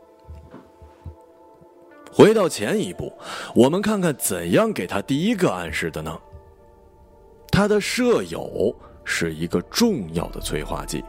[2.11, 3.11] 回到前一步，
[3.53, 6.17] 我们看看怎样给他第一个暗示的呢？
[7.51, 11.03] 他的舍友是一个重要的催化剂，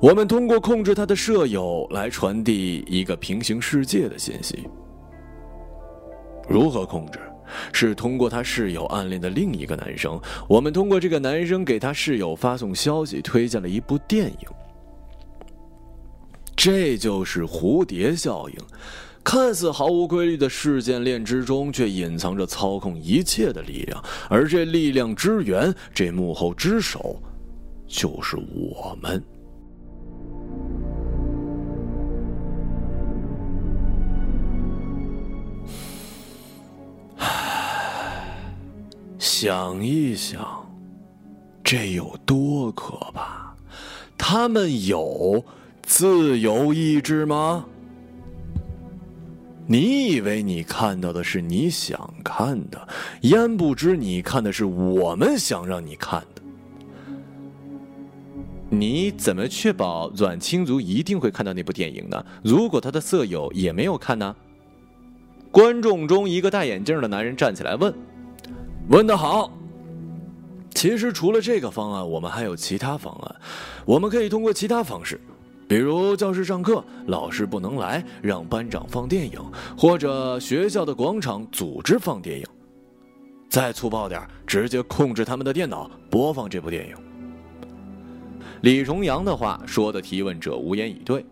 [0.00, 4.68] 我们通过控制他的舍友来传递一个平行世界的信息。
[6.48, 7.20] 如何控制？
[7.72, 14.48] 是通过他室友暗恋的另一个男生，我们通过这个男生给他室友发送消息，推荐了一部电影。
[16.56, 18.56] 这就是蝴蝶效应。
[19.24, 27.20] 看似毫无规律的事件链之中，却隐藏着操控一切的力量，而这力量之源，这幕后之手，
[27.86, 29.22] 就是我们。
[39.18, 40.64] 想一想，
[41.62, 43.54] 这有多可怕？
[44.16, 45.44] 他们有
[45.82, 47.66] 自由意志吗？
[49.66, 52.88] 你以为你看到的是你想看的，
[53.22, 56.42] 焉不知你看的是我们想让你看的。
[58.70, 62.24] 你怎么确保阮清族一定会看到那部电影呢？
[62.42, 64.34] 如果他的色友也没有看呢？
[65.50, 67.92] 观众中一个戴眼镜的男人站起来问
[68.88, 69.50] ：“问得好。
[70.74, 73.36] 其实除了这个方案，我们还有其他方案，
[73.84, 75.20] 我们可以通过其他方式。”
[75.68, 79.38] 比如教室上课，老师不能来，让班长放电影，
[79.76, 82.46] 或者学校的广场组织放电影。
[83.50, 86.94] 再粗暴点，直接控制他们的电脑播放这部电影。
[88.62, 91.22] 李重阳的话说的，提问者无言以对。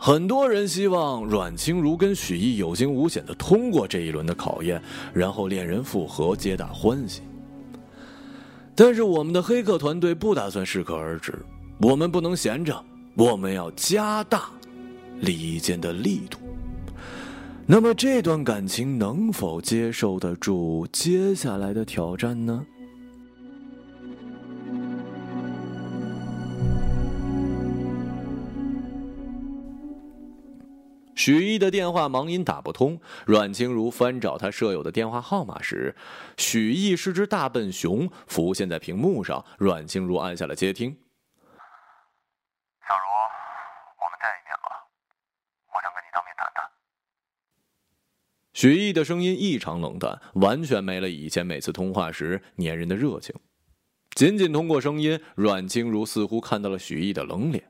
[0.00, 4.80] 很多人希望阮清如跟许毅有惊无险的通过这一轮的考验，
[5.12, 7.22] 然后恋人复合，皆大欢喜。
[8.76, 11.34] 但是我们的黑客团队不打算适可而止。
[11.80, 12.80] 我们不能闲着，
[13.16, 14.48] 我们要加大
[15.20, 16.38] 离间的力度。
[17.66, 22.64] 那么，这段感情能否接受得住接下来的挑战呢？
[31.18, 35.96] 许毅的电话忙音打不通，阮清如翻找他舍友的电话号码时，
[36.36, 39.44] 许毅是只大笨熊浮现在屏幕上。
[39.58, 40.90] 阮清如按下了接听。
[42.86, 43.02] 小茹，
[43.98, 44.86] 我们见一面吧，
[45.66, 46.70] 我想跟你当面谈谈
[48.54, 53.34] 许毅的声音异常冷淡，完全没了以前每次通话时粘人的热情。
[54.14, 57.68] 仅仅通过声音，阮清如似乎看到了许毅的冷脸。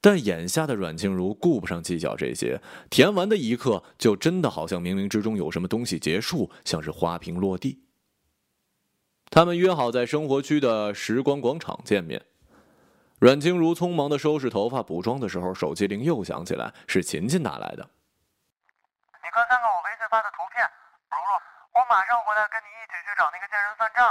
[0.00, 7.84] 但眼下的阮静如顾不上计较这些，填完的一刻，就真的好像冥冥之中有什么东西结束，像是花瓶落地。
[9.30, 12.24] 他们约好在生活区的时光广场见面。
[13.20, 17.84] 阮静如匆忙的收拾头发、补妆的时候，手机铃又响起来，是琴琴打来的。
[19.20, 20.64] 你刚看看我微信发的图片，
[21.12, 21.30] 如如，
[21.76, 24.08] 我马上回来跟你一起去找那个贱人算账。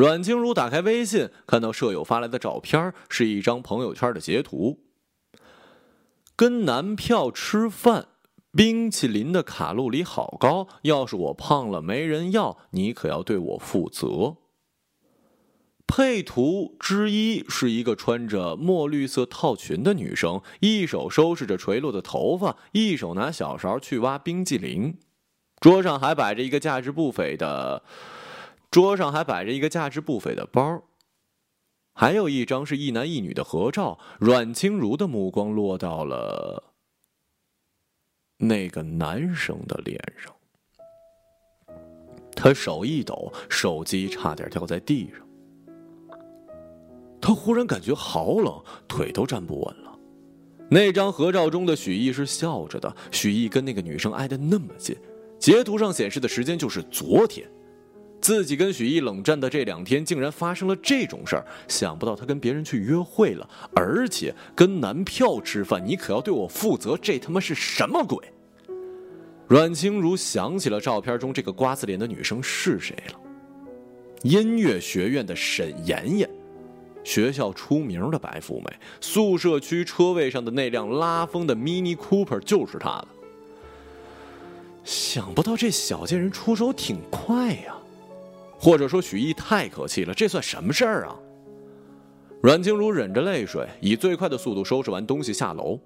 [0.00, 4.78] 阮清如打开微信，看到舍友发来的照片，是一张朋友圈的截图。
[6.34, 8.08] 跟男票吃饭，
[8.50, 14.38] 冰淇淋的卡路里好高，要是我胖了没人要，你可要对我负责。
[15.86, 24.96] 配图之一是一个穿着墨绿色套裙的女生，一手收拾着垂落的头发，一手拿小勺去挖冰激凌，
[25.60, 27.82] 桌上还摆着一个价值不菲的。
[28.70, 30.82] 桌上还摆着一个价值不菲的包，
[31.92, 33.98] 还有一张是一男一女的合照。
[34.20, 36.72] 阮清如的目光落到了
[38.36, 40.32] 那个男生的脸上，
[42.36, 45.26] 他手一抖，手机差点掉在地上。
[47.20, 49.98] 他忽然感觉好冷，腿都站不稳了。
[50.70, 54.96] 那张合照中的许毅是笑着的，许毅跟那个女生挨得那么近，
[55.40, 57.50] 截图上显示的时间就是昨天。
[58.20, 61.44] 自己跟许毅冷战的这两天，竟然发生了这种事儿。
[61.68, 66.96] 想不到他跟别人去约会了，而且跟男票吃饭，你可要对我负责。
[67.00, 68.18] 这他妈是什么鬼？
[69.48, 73.20] 阮清如想起了照片中这个瓜子脸的女生是谁了？
[74.22, 76.28] 音乐学院的沈妍妍，
[77.02, 83.08] 学校出名的白富美，宿舍区车位上的那辆拉风的 Mini Cooper 就是她的。
[84.84, 87.76] 想不到这小贱人出手挺快呀！
[88.60, 91.16] 或者说许毅太可气了，这算什么事儿啊？
[92.42, 95.80] 阮清如忍着泪水，以最快的速度收拾完东西下楼。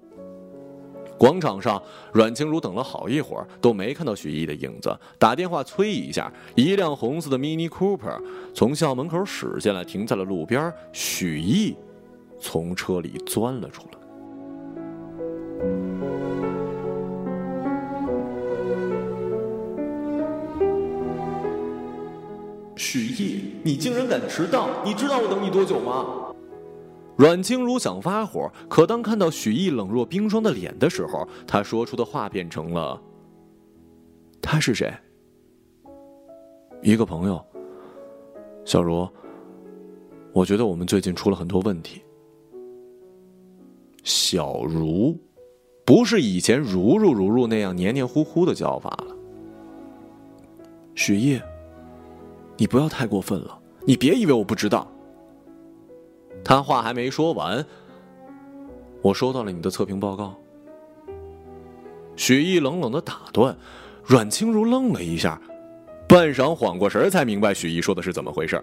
[1.17, 4.93] 广场上，阮清如等了好一会儿，都没看到许毅的影子。
[5.17, 8.21] 打电话催一下，一辆红色的 Mini Cooper
[8.53, 10.69] 从校门口驶进来，停在了路边。
[10.91, 11.77] 许毅
[12.41, 13.97] 从车里钻了出来。
[22.95, 24.69] 许毅，你竟然敢迟到！
[24.85, 26.31] 你知道我等你多久吗？
[27.17, 33.01] 阮清如想发火，可当看到许毅冷若冰霜的脸的时候，他说出的话变成了
[34.41, 34.93] ：“他是谁？”
[36.81, 37.43] 一个朋友。
[38.63, 39.05] 小茹，
[40.31, 42.01] 我觉得我们最近出了很多问题。
[44.05, 45.19] 小茹，
[45.83, 49.13] 不是以前如如如如那样黏黏糊糊的叫法了。
[50.95, 51.37] 许毅。
[52.57, 54.89] 你不要太过分了，你别以为我不知道。
[56.43, 57.65] 他话还没说完，
[59.01, 60.35] 我收到了你的测评报告。
[62.15, 63.57] 许毅冷冷的打断，
[64.03, 65.41] 阮清如愣了一下，
[66.07, 68.61] 半晌缓过神儿才明白许毅说的是怎么回事。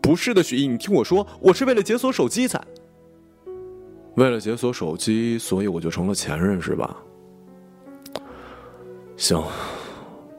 [0.00, 2.62] 不是的，许毅，你听我说，我是为了解锁手机才。
[4.16, 6.96] 为了解锁手机，所以我就成了前任，是吧？
[9.16, 9.42] 行。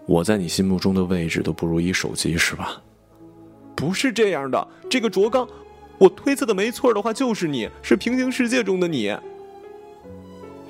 [0.05, 2.81] 我在你心目中的位置都不如一手机，是吧？
[3.75, 5.47] 不是这样的，这个卓刚，
[5.97, 9.15] 我推测的没错的话，就是你，是平行世界中的你。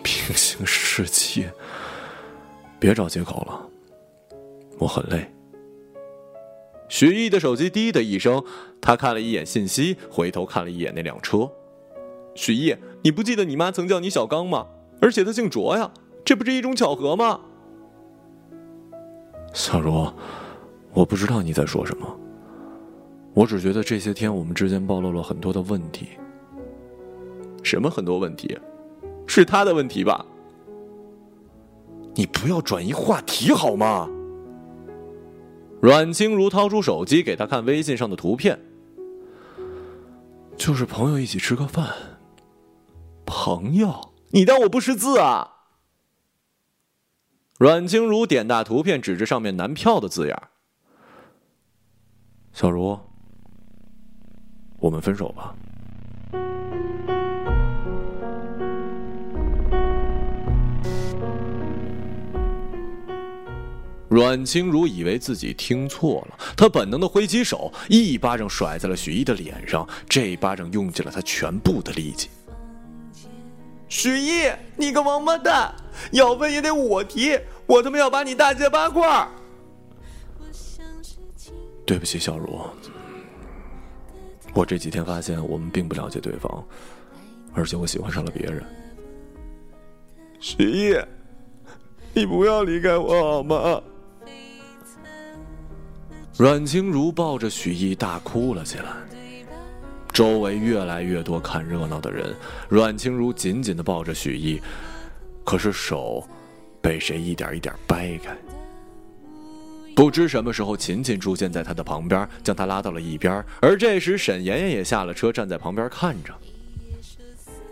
[0.02, 1.52] 平行世界，
[2.80, 3.70] 别找借口了，
[4.78, 5.30] 我很累。
[6.88, 8.44] 徐毅的手机滴的一声，
[8.80, 11.50] 他看了一眼信息，回头看了一眼那辆车。
[12.36, 14.68] 徐毅，你不记得你妈曾叫你小刚吗？
[15.02, 15.92] 而且他姓卓呀，
[16.24, 17.42] 这不是一种巧合吗？
[19.56, 20.06] 小茹，
[20.94, 22.06] 我不知道你在说什么。
[23.34, 26.10] 我只觉得这些天我们之间暴露了很多的问题。
[27.64, 28.60] 什么很多问题？
[29.26, 30.26] 是他的问题吧？
[32.14, 34.10] 你不要转移话题好吗？
[35.82, 38.60] 阮清如掏出手机给他看微信上的图片，
[40.58, 41.94] 就是朋友一起吃个饭。
[43.26, 45.55] 朋友，你当我不识字啊？
[47.58, 50.38] 阮清如点大图片，指着上面“男票”的字眼
[52.52, 53.00] 小茹，
[54.78, 55.56] 我们分手吧。”
[64.10, 72.30] 阮清如以为自己听错了，她本能的挥起手，一巴掌甩在了许毅的脸上，这一巴掌用尽了他全部的力气。
[73.88, 75.74] 许毅，你个王八蛋！
[76.12, 79.28] 要分也得我提，我他妈要把你大卸八块！
[81.86, 82.62] 对不起，小茹，
[84.54, 86.64] 我这几天发现我们并不了解对方，
[87.54, 88.64] 而且我喜欢上了别人。
[90.40, 90.98] 许艺，
[92.14, 93.82] 你不要离开我好吗？
[96.38, 98.86] 阮清如抱着许艺大哭了起来。
[100.16, 102.34] 周围越来越多看热闹的人，
[102.70, 104.62] 阮清如紧紧的抱着许毅，
[105.44, 106.26] 可是手
[106.82, 108.34] 被谁一点一点掰开。
[109.94, 113.44] 不知什么时候，琴琴出现在他的旁边，将他拉到了一边。
[113.62, 116.34] 而这时，沈妍妍也下了车，站在旁边看着。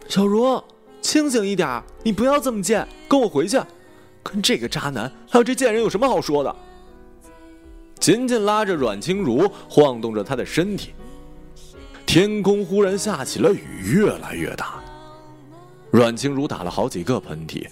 [0.10, 0.62] 小茹，
[1.02, 3.58] 清醒一点，你不要这么贱，跟我回去。
[4.22, 6.54] 跟这个渣男还有这贱人有什么好说的？
[8.02, 10.92] 琴琴拉着阮清如，晃动着她的身体。
[12.14, 14.80] 天空忽然下起了雨，越来越大。
[15.90, 17.68] 阮清如打了好几个喷嚏，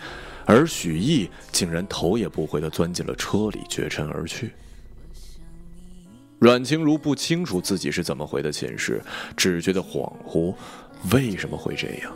[0.47, 4.51] 而许毅竟然头也不回的钻进了车里，绝尘而去。
[6.39, 8.99] 阮清如不清楚自己是怎么回的寝室，
[9.37, 10.55] 只觉得恍惚。
[11.13, 12.11] 为什么会这样？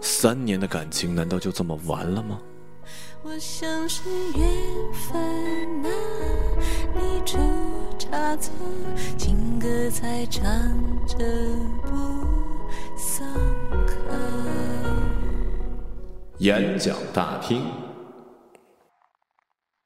[0.00, 2.40] 三年的感情难道就这么完了吗？
[3.22, 4.00] 我像是
[4.34, 4.48] 缘
[4.94, 5.20] 分
[5.84, 5.90] 啊，
[6.94, 7.20] 你
[8.12, 8.52] 出差错，
[9.16, 10.44] 情歌才唱
[11.06, 11.16] 着
[11.82, 11.88] 不
[12.94, 13.26] 松
[13.86, 13.94] 口。
[16.38, 17.58] 演讲大厅，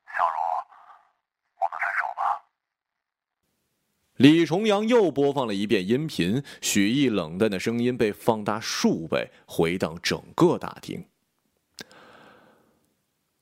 [0.06, 0.38] 小茹，
[1.54, 2.42] 我们分手吧。
[4.16, 11.06] 李重阳又播放了一遍音频，许毅冷淡的声音被放大数倍，回荡整个大厅。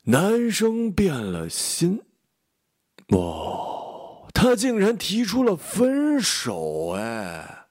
[0.04, 2.02] 男生变了心，
[3.08, 3.83] 哇！
[4.34, 6.90] 他竟然提出了分手！
[6.98, 7.66] 哎，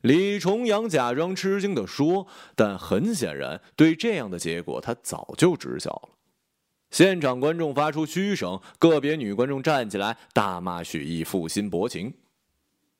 [0.00, 2.26] 李重阳假装吃惊的说，
[2.56, 6.08] 但很显然，对这样的结果他早就知晓了。
[6.90, 12.12] 现场观众发出嘘声，个别女观众站起来大骂许毅负心薄情。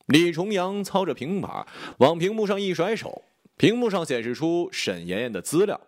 [0.06, 1.66] 李重阳操着平板
[1.98, 3.24] 往屏幕上一甩手，
[3.56, 5.80] 屏幕上显示出沈妍妍的资料。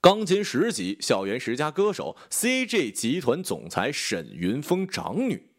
[0.00, 5.50] 钢琴十级，校园十佳歌手，CJ 集团总裁沈云峰长女。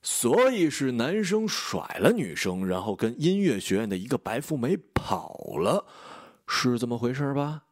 [0.00, 5.86] 所以是男生甩了女生，然后跟音乐学院的一个白富美跑了，
[6.46, 7.64] 是这么回事吧？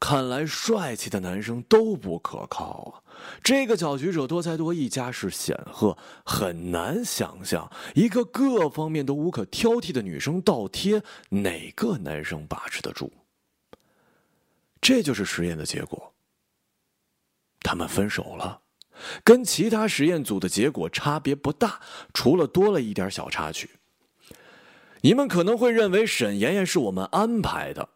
[0.00, 3.04] 看来帅气的男生都不可靠啊！
[3.44, 13.12] 这个搅局者多才多艺，家世显赫，很难想象一个各方面都无可挑剔的女生倒贴，哪个男生把持得住？
[14.80, 16.14] 这就是实验的结果。
[17.60, 18.62] 他们分手了，
[19.22, 21.78] 跟其他实验组的结果差别不大，
[22.14, 23.68] 除了多了一点小插曲。
[25.02, 27.90] 你们可能会认为沈妍妍是我们安排的，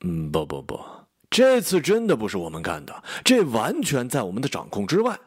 [0.00, 0.97] 嗯，不不不。
[1.30, 5.18] 这次真的不是我们干的，这完全在我们的掌控之外。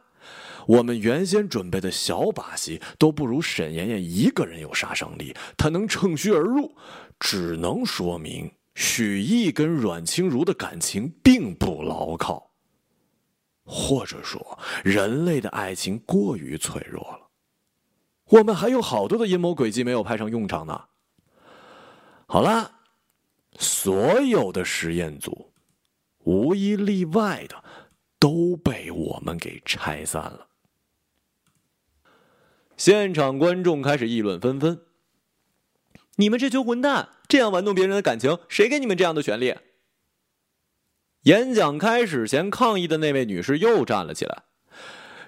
[0.67, 6.75] 我们原先准备的小把戏都不如沈妍妍一个人有杀伤力，她能乘虚而入，
[7.19, 12.51] 只能说明许毅跟阮清如的感情并不牢靠，
[13.63, 17.29] 或者说人类的爱情过于脆弱了。
[18.25, 20.79] 我们还有好多的阴谋诡计没有派上用场呢。
[22.27, 22.71] 好了，
[23.57, 25.50] 所有的实验组。
[26.23, 27.63] 无一例外的
[28.19, 30.47] 都被我们给拆散了。
[32.77, 34.81] 现场观众开始议论纷纷
[36.17, 39.55] ：“你们这群混蛋，这样玩弄别人的感情，谁给你们这样的权利？”
[41.23, 44.43] 演讲开始前，抗议的那位女士又站了起来：“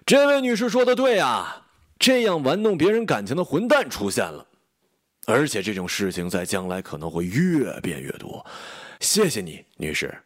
[0.03, 1.67] 这位女士说的对啊，
[1.99, 4.47] 这样玩弄别人感情的混蛋出现了，
[5.27, 8.43] 而且这种事情在将来可能会越变越多。”
[8.99, 10.22] 谢谢你，女士。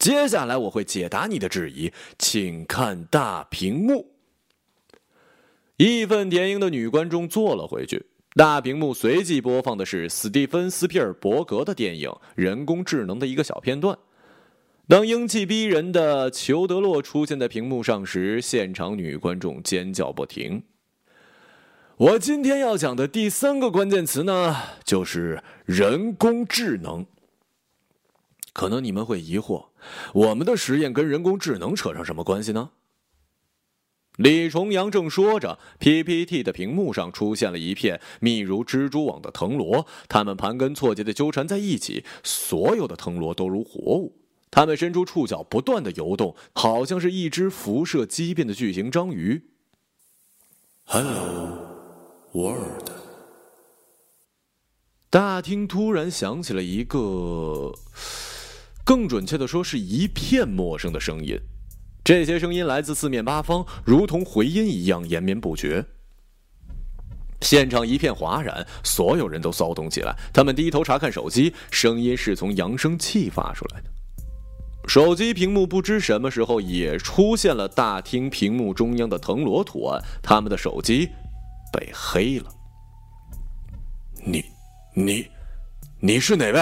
[0.00, 4.14] 接下来我会解答你的质疑，请看大屏幕。
[5.76, 8.06] 义愤填膺的女观众坐了回去。
[8.34, 13.98] 大屏幕随即播放的是斯蒂芬斯皮尔伯格的电影《人工智能》的一个小片段。
[14.88, 20.62] 当英气逼人的裘德洛出现在屏幕上时，现场女观众尖叫不停。
[21.98, 27.04] 我今天要讲的第三个关键词呢，就是人工智能。
[28.52, 29.66] 可能你们会疑惑，
[30.14, 32.70] 我们的实验跟人工智能扯上什么关系呢？
[34.16, 44.20] 李重阳正说着，PPT 的屏幕上出现了一片密如蜘蛛网的藤萝，它们盘根错节的纠缠在一起，所有的藤萝都如活物，
[44.50, 49.42] 它们伸出触角，不断的游动，好像是一只辐射畸变的巨型章鱼。
[50.84, 51.58] Hello
[52.32, 52.90] World。
[55.08, 57.72] 大厅突然响起了一个。
[58.90, 61.38] 更准确的说，是一片陌生的声音。
[62.02, 65.86] 这些声音来自四面八方，如同回音一样延绵不绝。
[67.40, 70.12] 现场一片哗然，所有人都骚动起来。
[70.32, 73.88] 他们低头查看手机，声音是从扬声器发出来的。
[74.88, 81.08] 手机屏幕不知什么时候也出现了大厅屏幕中央的藤萝图案，他们的手机
[81.72, 82.46] 被黑了。
[84.24, 84.44] 你，
[84.94, 85.28] 你，
[86.00, 86.60] 你是哪位？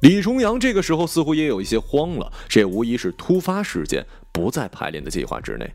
[0.00, 5.70] 李重阳这个时候似乎也有一些慌了，这无疑是突发事件，不在排练的计划之内。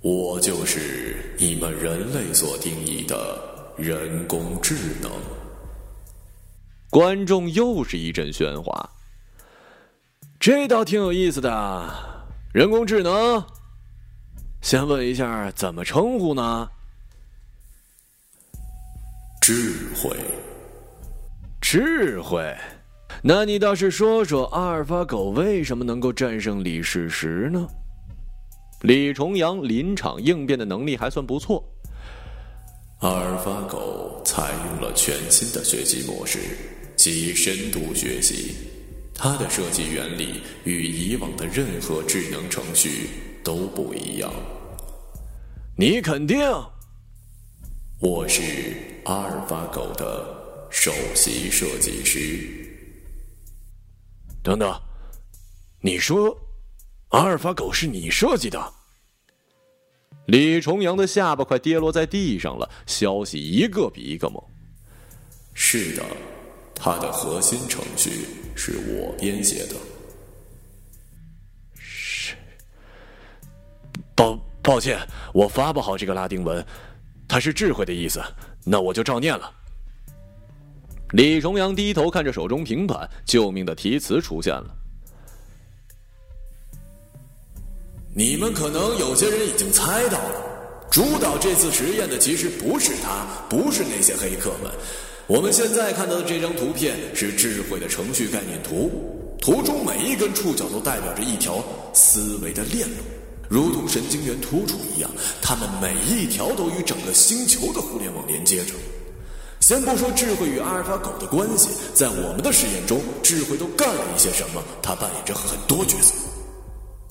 [0.00, 5.10] 我就是你们人类所定义的人工智能。
[6.90, 8.90] 观众又是一阵喧哗。
[10.38, 11.90] 这倒挺有意思的，
[12.52, 13.42] 人工智能。
[14.60, 16.68] 先问一下，怎么称呼呢？
[19.40, 20.16] 智慧。
[21.74, 22.54] 智慧，
[23.20, 27.66] 那你倒是说说阿尔法狗为什么能够战胜李世石呢？
[28.82, 31.64] 李重阳临场应变的能力还算不错。
[33.00, 36.38] 阿尔法狗采用了全新的学习模式，
[36.94, 38.54] 即深度学习。
[39.12, 43.08] 它的设计原理与以往的任何智能程序
[43.42, 44.32] 都不一样。
[45.76, 46.38] 你肯定？
[47.98, 48.42] 我是
[49.06, 50.43] 阿尔法狗的。
[50.76, 52.50] 首席设计师。
[54.42, 54.78] 等等，
[55.80, 56.36] 你说
[57.10, 58.72] 阿尔法狗是你设计的？
[60.26, 62.68] 李重阳的下巴快跌落在地上了。
[62.86, 64.42] 消息一个比一个猛。
[65.54, 66.04] 是的，
[66.74, 69.76] 它的核心程序是我编写的。
[71.76, 72.34] 是。
[74.14, 74.98] 抱抱歉，
[75.32, 76.62] 我发不好这个拉丁文，
[77.28, 78.20] 它是智慧的意思，
[78.64, 79.50] 那我就照念了。
[81.14, 84.66] 李重阳低头看着手中平板，救命的题词出现了。
[88.12, 94.68] 你们可能有些人已经猜到了，主导这次实验的其实不是他，不是那些黑客们。
[95.28, 98.90] 我们现在看到的这张图片是智慧的程序概念图，
[99.40, 101.62] 图中每一根触角都代表着一条
[101.92, 102.96] 思维的链路，
[103.48, 105.08] 如同神经元突触一样，
[105.40, 108.74] 它们每一条都与整个星球的互联网连接着。
[109.64, 114.62] 先不说智慧与阿尔法狗的关系，在我们的实验中，智慧都干了一些什么？
[114.82, 116.12] 它扮演着很多角色。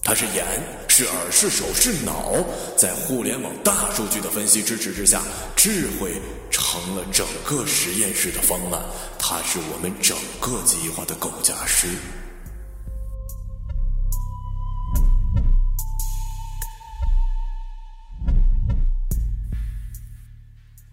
[0.04, 0.46] 它是眼，
[0.88, 2.32] 是耳，是手，是脑。
[2.78, 5.24] 在互联网大数据的分析支持之下，
[5.56, 8.80] 智慧成了整个实验室的方案。
[9.18, 11.88] 它是我们整个计划的构架师。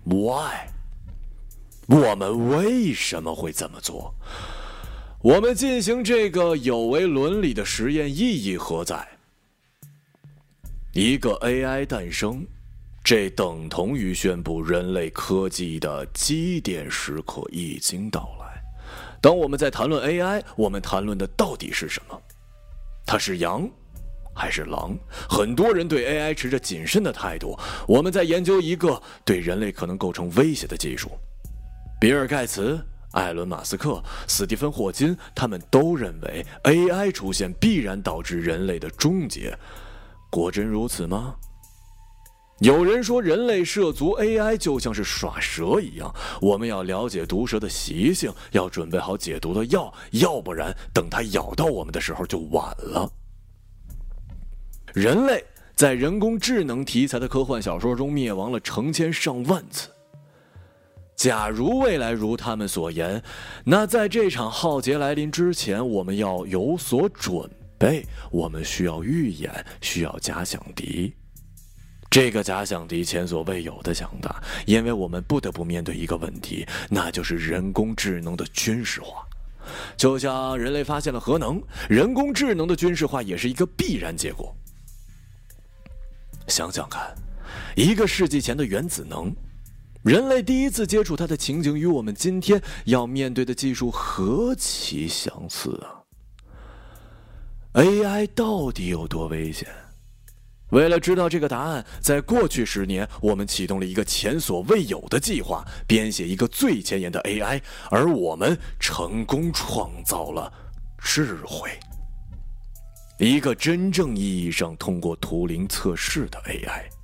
[0.06, 0.79] Why？
[1.91, 4.14] 我们为什么会这么做？
[5.22, 9.09] 我们进行这个有违伦理的实验意义何在？
[10.93, 12.47] 一个 AI 诞生，
[13.03, 18.62] 这等同于宣布人类科技的基点时刻已经到来。
[19.20, 22.22] 当我们在谈论 AI，我们谈论的到底是什么？
[23.05, 23.68] 它是羊，
[24.32, 24.97] 还是狼？
[25.28, 27.59] 很多人对 AI 持着谨慎的态度。
[27.88, 31.11] 我们在研究一个对人类可能构成威胁的技术。
[32.01, 32.82] 比尔·盖茨、
[33.12, 39.55] 艾伦·马斯克、斯蒂芬·霍金，他们都认为 AI 出现必然导致人类的终结。
[40.30, 41.36] 果真如此吗？
[42.61, 53.11] 有人说，人类涉足 AI 就像是耍蛇一样，我们要了解毒蛇的习性，要准备好解毒的药，要不然等它咬到我们的时候就晚了。
[54.94, 55.44] 人类
[55.74, 59.90] 在人工智能题材的科幻小说中灭亡了成千上万次。
[61.20, 63.22] 假如未来如他们所言，
[63.62, 67.46] 那在这场浩劫来临之前，我们要有所准
[67.76, 68.06] 备。
[68.30, 69.52] 我们需要预演，
[69.82, 71.12] 需要假想敌。
[72.10, 79.22] 这个假想敌前所未有的强大，因为我们不得不面对一个问题，那就是人工智能的军事化。
[79.98, 84.56] 就像人类发现了核能，人工智能的军事化也是一个必然结果。
[86.48, 87.14] 想想看，
[87.76, 89.30] 一个世纪前的原子能。
[90.03, 96.01] 人类第一次接触它的情景，与我们今天要面对的技术何其相似啊
[97.74, 99.68] ！AI 到底有多危险？
[100.70, 110.51] 为了知道这个答案，在过去十年，我们启动了一个前所未有的计划，编写一个最前沿的 AI，而我们成功创造了
[110.98, 111.68] 智慧，
[113.18, 116.99] 一个真正意义上通过图灵测试的 AI。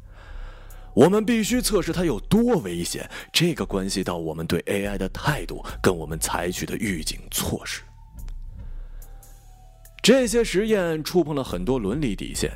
[0.96, 7.82] 我们必须测试它有多危险，这个关系到我们对 AI 的态度跟我们采取的预警措施。
[10.02, 12.50] 这些实验触碰了很多伦理底线，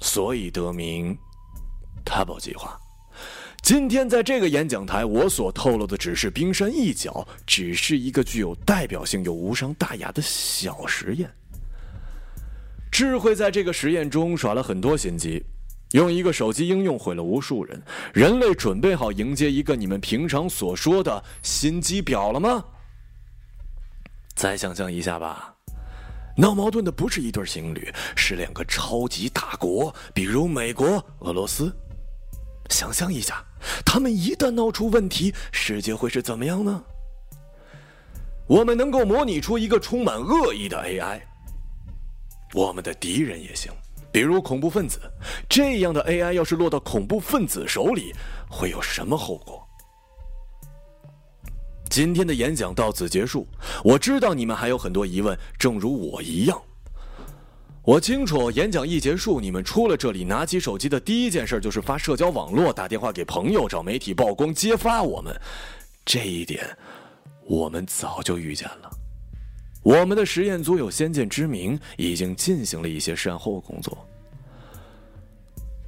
[0.00, 1.14] 所以得名
[2.06, 2.74] “Table 计划”。
[3.60, 11.30] 今天在这个演讲台，我所透露的只是冰山一角，只是一个具有代表性又无伤大雅的小实验。
[12.90, 15.44] 智慧在这个实验中耍了很多心机，
[15.92, 17.82] 用一个手机应用毁了无数人。
[18.12, 22.64] 人类准备好迎接一个你们平常所说的心机婊了吗？
[24.34, 25.54] 再想象一下吧，
[26.36, 31.74] 闹矛盾的不是一对情侣，是两个超级大国，比如美国、俄罗斯。
[32.70, 33.44] 想象一下，
[33.84, 36.84] 他们一旦闹出问题，世界会是怎么样呢？
[38.46, 41.20] 我们能够模拟出一个充满恶意的 AI，
[42.54, 43.72] 我们的敌人也行，
[44.12, 45.00] 比如恐怖分子。
[45.48, 48.14] 这样的 AI 要是落到恐怖分子手里，
[48.50, 49.64] 会有什么后果？
[51.90, 53.46] 今天的演讲到此结束。
[53.82, 56.60] 我知道你们还有很多疑问，正如我一样。
[57.82, 65.34] 我清楚，演讲一结束，你们出了这里，拿起手机的第一件事就是发社交网络，打电话给朋友，找媒体曝光，揭发我们。
[66.04, 66.76] 这一点，
[67.46, 68.90] 我们早就预见了。
[69.88, 74.06] 我们的实验组有先见之明，已经进行了一些善后工作。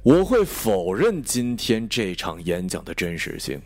[0.01, 3.61] 我会否认今天这场演讲的真实性。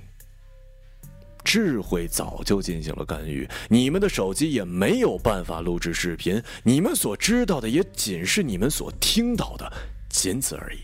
[1.45, 9.71] 智慧早就进行了干预，你们的手机也没有办法录制视频，你们所知道的也仅是你们所听到的，
[10.09, 10.79] 仅此而已。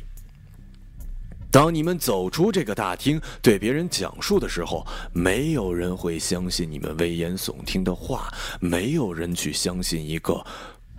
[1.52, 10.46] 当你们走出这个大厅，对别人讲述的时候，没有人会相信你们危言耸听的话，没有人去相信一个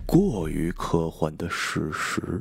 [0.05, 2.39] 过于科幻的事实。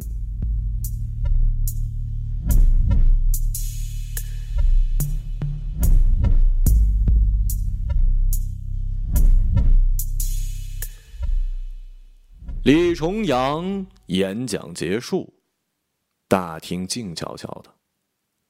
[12.64, 15.32] 李重阳演讲结束，
[16.28, 17.71] 大厅静悄悄的。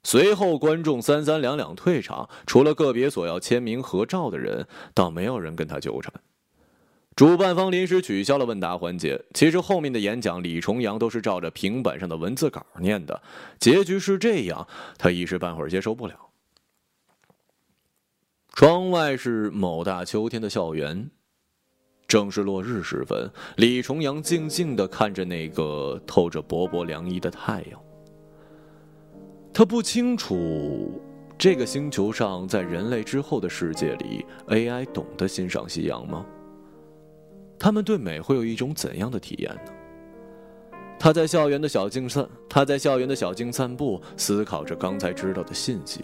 [0.04, 6.12] 随后，观众三三两两退场，除了个别索要签名合照的人，倒没有人跟他纠缠。
[7.14, 9.22] 主办方临时取消了问答环节。
[9.34, 13.22] 其实后面的演讲，李重阳都是照着平板上的文字稿念的。
[13.58, 14.66] 结局是这样，
[14.98, 16.14] 他一时半会儿接受不了。
[18.54, 21.10] 窗外是某大秋天的校园。
[22.08, 27.80] 正是落日时分，李重阳静静的看着那个透着薄薄凉意的太阳。
[29.54, 31.00] 他不清楚，
[31.36, 36.24] 这个星球上，在人类之后的世界里，AI 懂得欣赏夕阳吗？
[37.58, 39.72] 他们对美会有一种怎样的体验呢？
[40.98, 46.00] 他在校园的小径散，他在校园的小径散步，思考着刚才知道的信息。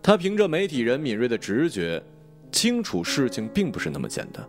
[0.00, 2.00] 他凭着媒体人敏锐的直觉，
[2.52, 4.46] 清楚事情并不是那么简单。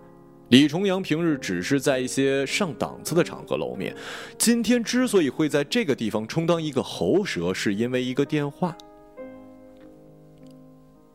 [0.49, 3.95] 李重阳平日只是在一些上档次的场合露面，
[4.37, 8.77] 今天之所以会在这个地方充当一个喉舌，是因为一个电话。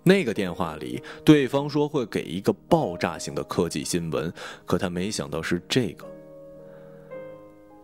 [0.02, 4.32] 那个电话里，对方说会给一个爆炸性的科技新闻，
[4.64, 6.06] 可他没想到是这个。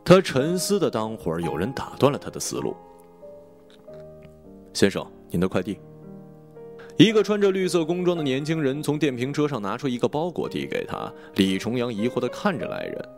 [0.04, 2.74] 他沉思的当会儿，有人打断了他的思路
[4.72, 5.78] ：“先生，您的快递。”
[6.96, 11.12] 一个穿着绿色工装的年轻人从电瓶车上拿出一个包裹递给他。
[11.34, 13.08] 李重阳疑惑的看着来人：“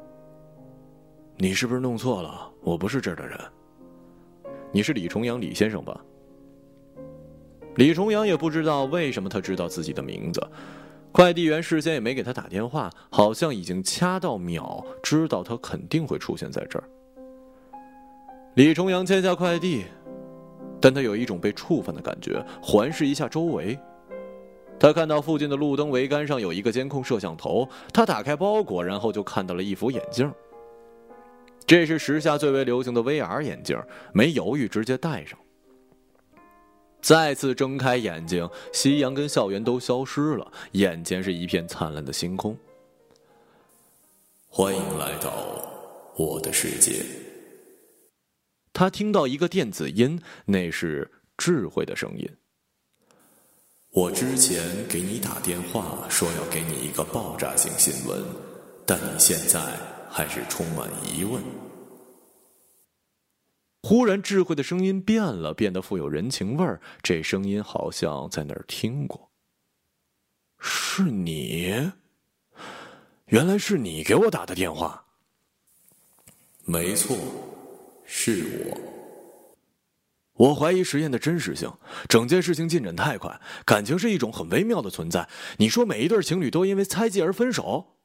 [1.36, 2.50] 你是不是弄错了？
[2.62, 3.38] 我不是这儿的人。
[4.72, 6.00] 你是李重阳李先生吧？”
[7.76, 10.42] 李重阳也不知道为什么他知道自己的名字。
[11.12, 16.84] 快递员事先也没给他打电话，好像已经掐到秒，知道他肯定会出现在这儿。
[18.54, 19.84] 李重阳签下快递。
[20.80, 23.78] 但他有一种被触犯的感觉，环视一下周围，
[24.78, 27.68] 他看到附近的路灯桅杆上有一个监控摄像头。
[27.92, 30.32] 他打开包裹，然后就看到了一副眼镜。
[31.66, 33.76] 这是时下最为流行的 VR 眼镜，
[34.12, 35.38] 没犹豫直接戴上。
[37.00, 42.56] 再次睁开眼睛，夕阳跟校园都消失了，眼前是一片灿烂的星空。
[44.48, 45.32] 欢迎来到
[46.16, 47.25] 我的世界。
[48.76, 52.30] 他听到一个电子音，那是智慧的声音。
[53.88, 58.22] 我之前给你打电话说要给你一个爆炸性新闻，
[58.84, 59.62] 但你现在
[60.10, 61.42] 还是充满疑问。
[63.82, 66.78] 忽然，智慧的声音变了，变得富有人情味儿。
[67.02, 69.30] 这声音好像在哪儿听过。
[70.58, 71.90] 是你？
[73.28, 75.02] 原来是你给我打的电话。
[76.66, 77.16] 没错。
[78.06, 78.44] 是
[80.34, 81.72] 我，我怀疑实验的真实性。
[82.08, 85.28] 整件事情进展太快，感情是一种很微妙的存在。
[85.58, 87.96] 你说每一对情侣都因为猜忌而分手，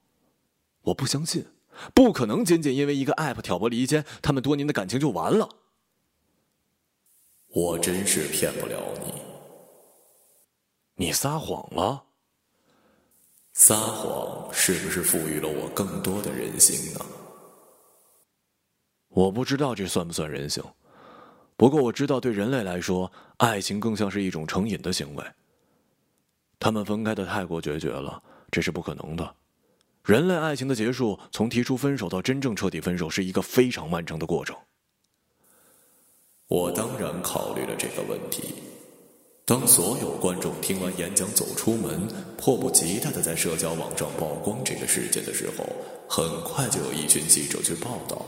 [0.82, 1.46] 我不相信。
[1.94, 5.48] 不可能仅仅因为一个 app 挑拨离间，他们多年的感情就完了。
[7.48, 9.14] 我真是骗不了你。
[10.96, 12.04] 你撒谎了。
[13.54, 17.06] 撒谎是不是赋予了我更多的人性呢？
[19.12, 20.64] 我不知道这算不算人性，
[21.58, 25.24] 不过我知道，对人类来说，爱情更像是一种成瘾的行为。
[26.58, 29.36] 他们分开的太过决绝了，这是不可能的。
[30.04, 34.56] 人类爱情的结束，从提出分手到真正彻底分手，是一个非常漫长的过程。
[36.48, 38.54] 我当然考虑了这个问题。
[39.44, 42.08] 当所有观众听完演讲走出门，
[42.38, 45.66] 迫不及待的在社交网上曝光这个事件的时候，
[46.08, 48.26] 很快就有一群记者去报道，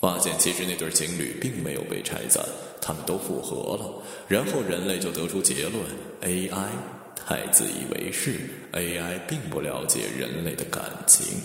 [0.00, 2.44] 发现其实那对情侣并没有被拆散，
[2.80, 4.02] 他们都复合了。
[4.28, 5.84] 然后人类就得出结论
[6.22, 6.68] ：AI
[7.16, 8.38] 太自以为是
[8.72, 11.40] ，AI 并不了解人类的感情。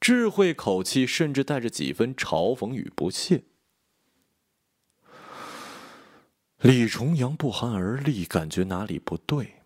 [0.00, 3.42] 智慧口气甚至带着几分嘲讽与不屑。
[6.60, 9.61] 李重阳不寒而栗，感觉哪里不对。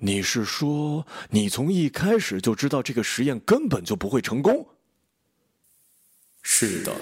[0.00, 4.66] 你是说，你从一开始就知道这个实验根本就不会成功？
[6.42, 6.94] 是的，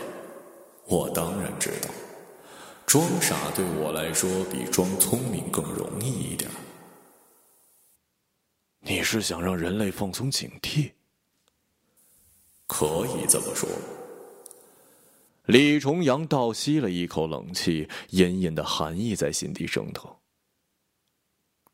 [0.87, 1.91] 我当然知道。
[2.87, 6.51] 装傻对我来说比装聪明更容易一点。
[8.81, 10.93] 你是想让人类放松警惕？
[12.67, 13.69] 可以这么说。
[15.47, 20.11] 李重阳倒吸了一口冷气，隐隐的寒意在心底升腾。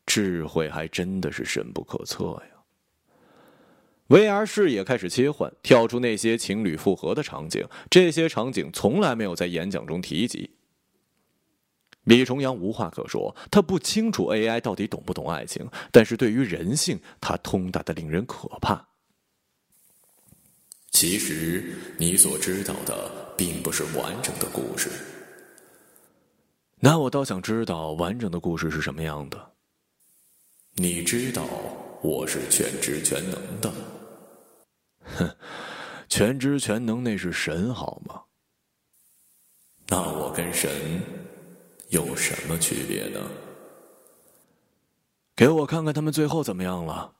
[0.05, 2.49] 智慧还真的是深不可测呀。
[4.09, 10.51] VR 视野开始切换，跳出那些情侣复合的场景，这些场景从来没有在演讲中提及。
[12.03, 18.85] 李重阳无话可说，他不清楚 AI 到底懂不懂爱情，但是对于人性，他通达的令人可怕。
[20.91, 24.89] 其实你所知道的并不是完整的故事。
[26.79, 29.52] 那我倒想知道完整的故事是什么样的。
[30.75, 31.43] 你知道
[32.01, 33.73] 我是全知全能的。
[35.17, 35.29] 哼，
[36.09, 38.21] 全知全能那是神好吗？
[39.87, 40.71] 那我跟神
[41.89, 43.19] 有什么区别呢？
[45.35, 47.13] 给我看看他们最后怎么样了。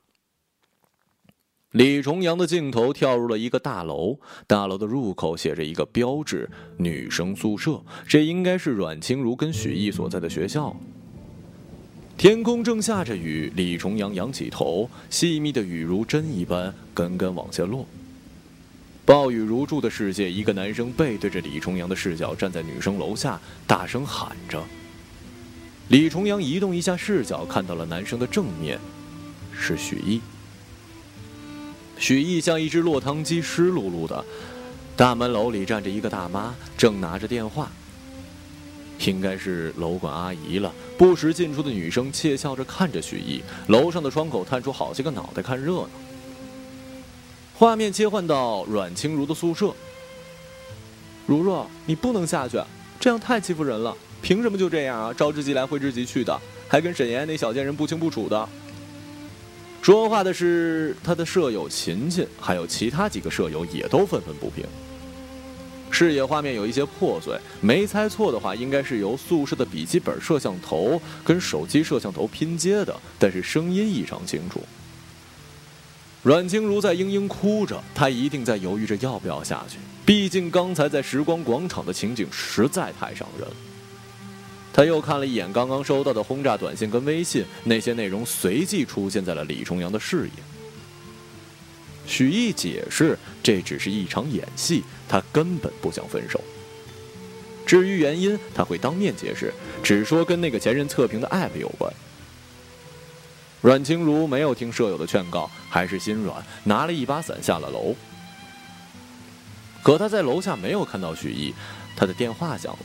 [1.72, 10.76] 李重阳的镜头跳入了一个大楼，大楼的入口写着一个标志“女生宿舍”，这应该是阮清如跟许艺所在的学校。
[12.24, 17.86] 天空正下着雨，李重阳仰起头，细密的雨如针一般根根往下落。
[19.04, 23.38] 暴雨如注的世界，一个男生背对着李重阳的视角站在女生楼下，
[23.68, 24.64] 大声喊着。
[25.90, 28.80] 李重阳移动一下视角，看到了男生的正面，
[29.52, 30.22] 是许毅。
[31.98, 34.24] 许毅像一只落汤鸡，湿漉漉的。
[34.96, 37.70] 大门楼里站着一个大妈，正拿着电话。
[39.06, 40.74] 应该是楼管阿姨了。
[41.04, 43.44] 不时进出的女生窃笑着看着许艺。
[43.68, 45.90] 楼上的窗口探出好些个脑袋看热闹。
[47.54, 49.74] 画面切换到阮清如的宿舍。
[51.28, 52.58] 如若，你不能下去，
[53.02, 53.94] 这样太欺负人了。
[54.22, 55.14] 凭什么就这样啊？
[55.14, 56.40] 招之即来，挥之即去的，
[56.70, 58.48] 还跟沈岩那小贱人不清不楚的。
[59.82, 64.66] 说话的是他的舍友琴琴，还有其他几个舍友也都愤愤不平。
[65.94, 74.60] 视野画面有一些破碎，没猜错的话，应该是由宿舍的笔记本摄像头跟手机摄像头拼接的，但是声音异常清楚。
[76.24, 83.48] 阮清如在嘤嘤哭着，她一定在犹豫着要不要下去，毕竟刚才在时光广场的情景实在太伤人。
[84.76, 90.44] 他又看了一眼刚刚收到的轰炸短信跟微信，那些内容随即出现在了李重阳的视野。
[92.08, 94.84] 许毅解释，这只是一场演戏，
[95.14, 96.42] 他根本不想分手。
[97.68, 99.54] 至于原因，他会当面解释，
[99.84, 101.94] 只说跟那个前任测评的 app 有关。
[103.62, 107.96] 阮清如没有听舍友的劝告，还是心软，拿了一把伞下了楼。
[109.84, 111.54] 可他在楼下没有看到许毅，
[111.96, 112.80] 他的电话响了。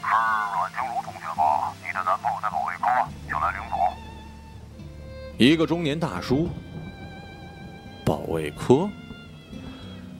[0.00, 1.74] 是阮清如同学吧？
[1.82, 2.86] 你的男朋友在保卫科，
[3.28, 3.76] 请来领走。
[5.36, 6.48] 一个中年大叔。
[8.02, 8.88] 保卫科。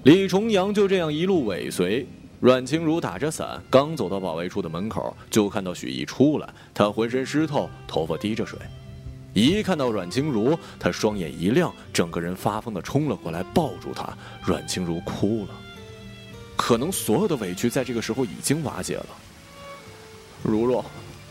[0.04, 2.06] 李重阳就这样一路尾随。
[2.40, 6.48] 阮清如打着伞，刚走到保卫处的门口，就看到许毅出来。
[6.74, 8.58] 他浑身湿透，头发滴着水。
[9.32, 14.12] 一看到阮清如，他双眼一亮，整个人发疯的冲了过来，抱住她。
[14.44, 15.50] 阮清如哭了。
[16.56, 19.06] 可能所有的委屈在这个时候已经瓦解了。
[20.42, 20.84] 如若，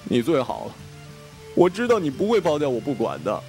[0.05, 0.71] 你最好了，
[1.55, 3.43] 我知道你不会抛掉我不管的。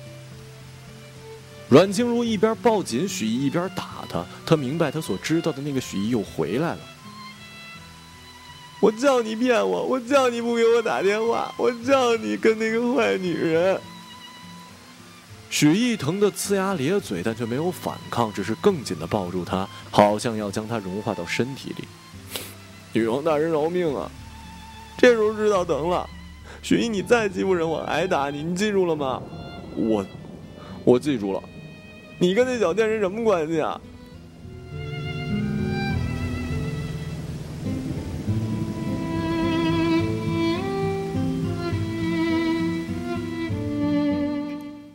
[1.68, 4.24] 阮清如一边抱紧许毅，一边打他。
[4.44, 6.78] 他明白，他所知道的那个许毅又回来了。
[8.80, 13.80] 我叫你骗我，我叫你不给我打电话，我叫你跟那个坏女人。
[15.48, 21.84] 许毅疼得呲牙咧嘴，但却没有反抗，只是更紧的抱住他，好像要将他融化到身体里。
[22.92, 24.10] 女王大人饶命啊！
[24.98, 26.08] 这时候知道疼了。
[26.62, 29.22] 许毅，你再欺负人，我挨打你，你记住了吗？
[29.76, 30.04] 我，
[30.84, 31.42] 我记住了。
[32.22, 33.80] 你跟那小贱人什么关系啊？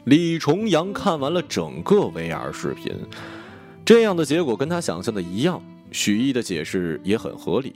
[0.06, 2.96] 李重阳看完了整个 VR 视频，
[3.86, 5.62] 这样的结果跟他想象的一样。
[5.92, 7.76] 许毅的解释也很合理，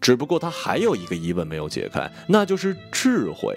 [0.00, 3.54] 只不过他还有一个疑问没有解开，那就是智慧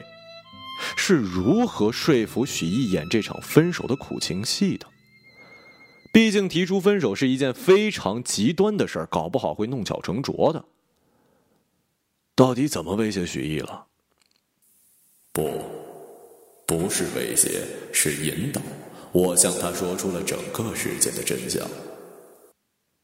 [0.96, 4.88] 是如何说服许毅演这场分手的苦情戏的。
[6.12, 10.66] 毕竟提出分手是一件非常极端的事儿，搞不好会弄巧成拙的。
[12.36, 13.88] 到底怎么威胁许毅了？
[15.32, 15.62] 不。
[16.66, 18.62] 不是威胁，是引导。
[19.12, 21.62] 我向他说出了整个事件的真相。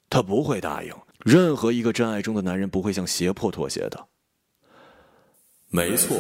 [0.10, 0.92] 他不会答应。
[1.26, 4.08] 任何一个真爱中的男人不会向胁迫妥协的。
[5.68, 6.18] 没错，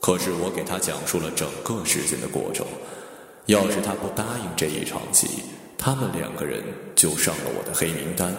[0.00, 2.66] 可是我给他讲述了整个事件的过程。
[3.46, 5.28] 要是他不答应这一场戏，
[5.78, 6.62] 他们两个人
[6.94, 8.34] 就上了我的黑名单。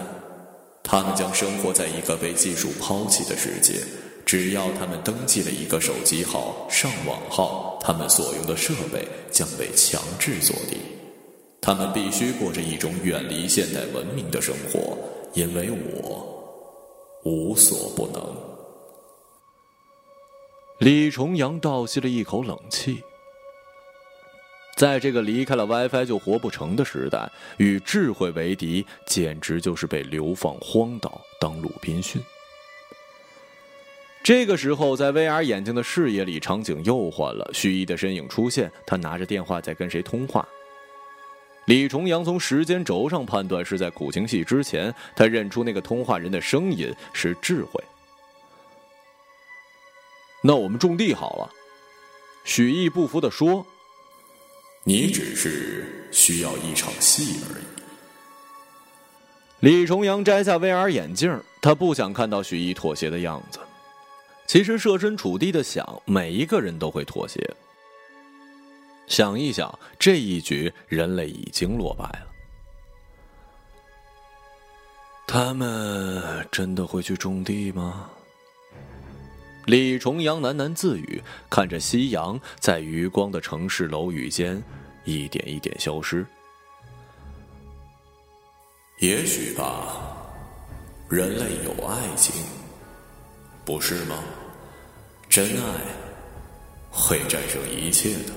[0.82, 3.80] 他们将生活在一个被技术抛弃的世界。
[4.26, 10.78] 只要他们登记了一个手机号、上网号，他们所用的设备将被强制锁定。
[11.62, 14.98] 他们必须过着一种远离现代文明的生活，
[15.32, 16.44] 因为我
[17.24, 18.47] 无所不能。
[20.78, 23.02] 李重阳倒吸了一口冷气。
[24.76, 32.22] 在这个离开了 WiFi 就活不成的时代，与智慧为敌，简直就是被流放荒岛当鲁滨逊。
[34.22, 37.50] 这个时候，在 VR 眼镜的视野里，场景又换了。
[37.52, 40.46] 徐一的身影出现，他拿着电话在跟谁通话。
[41.64, 47.82] 李重阳从时间轴上判断是在苦情戏之前，他认出那个通话人的声音是智慧。
[50.40, 51.50] 那我们种地好了，
[52.44, 53.66] 许毅不服的说
[54.84, 57.64] ：“你只是需要一场戏而已。”
[59.60, 63.58] 李重阳摘下 VR 眼镜，他不想看到许毅妥协的样子。
[64.46, 67.54] 其实设身处地的想，每一个人都会妥协。
[69.08, 72.28] 想一想，这一局人类已经落败了。
[75.26, 78.08] 他们真的会去种地吗？
[79.68, 84.62] 李重阳喃喃自语，看着夕阳在余光的城市楼宇间
[85.04, 86.24] 一点一点消失。
[89.00, 90.16] 也许吧，
[91.06, 92.42] 人类有爱情。
[93.62, 94.24] 不是吗？
[95.28, 95.74] 真爱
[96.90, 98.32] 会战胜一切的。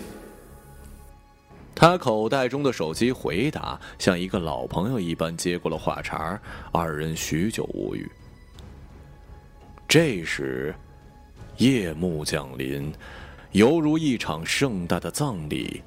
[1.74, 6.38] 他口袋中的手机回答，像一个老朋友一般接过了话茬
[6.74, 8.12] 二人许久无语。
[9.88, 10.76] 这时，
[11.62, 12.92] 夜幕降临，
[13.52, 15.84] 犹如一场盛大的葬礼，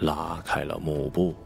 [0.00, 1.36] 拉开了幕布。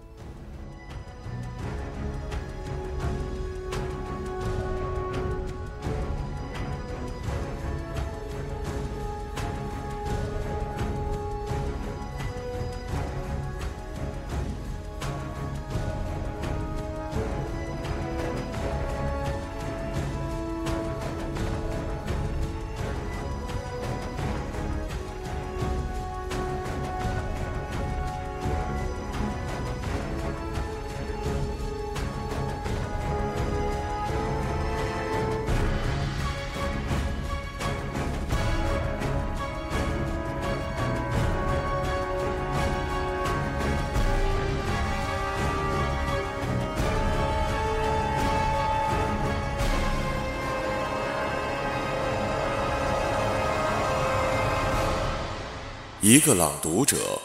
[56.35, 57.21] 朗读者，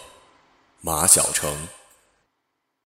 [0.82, 1.81] 马晓成。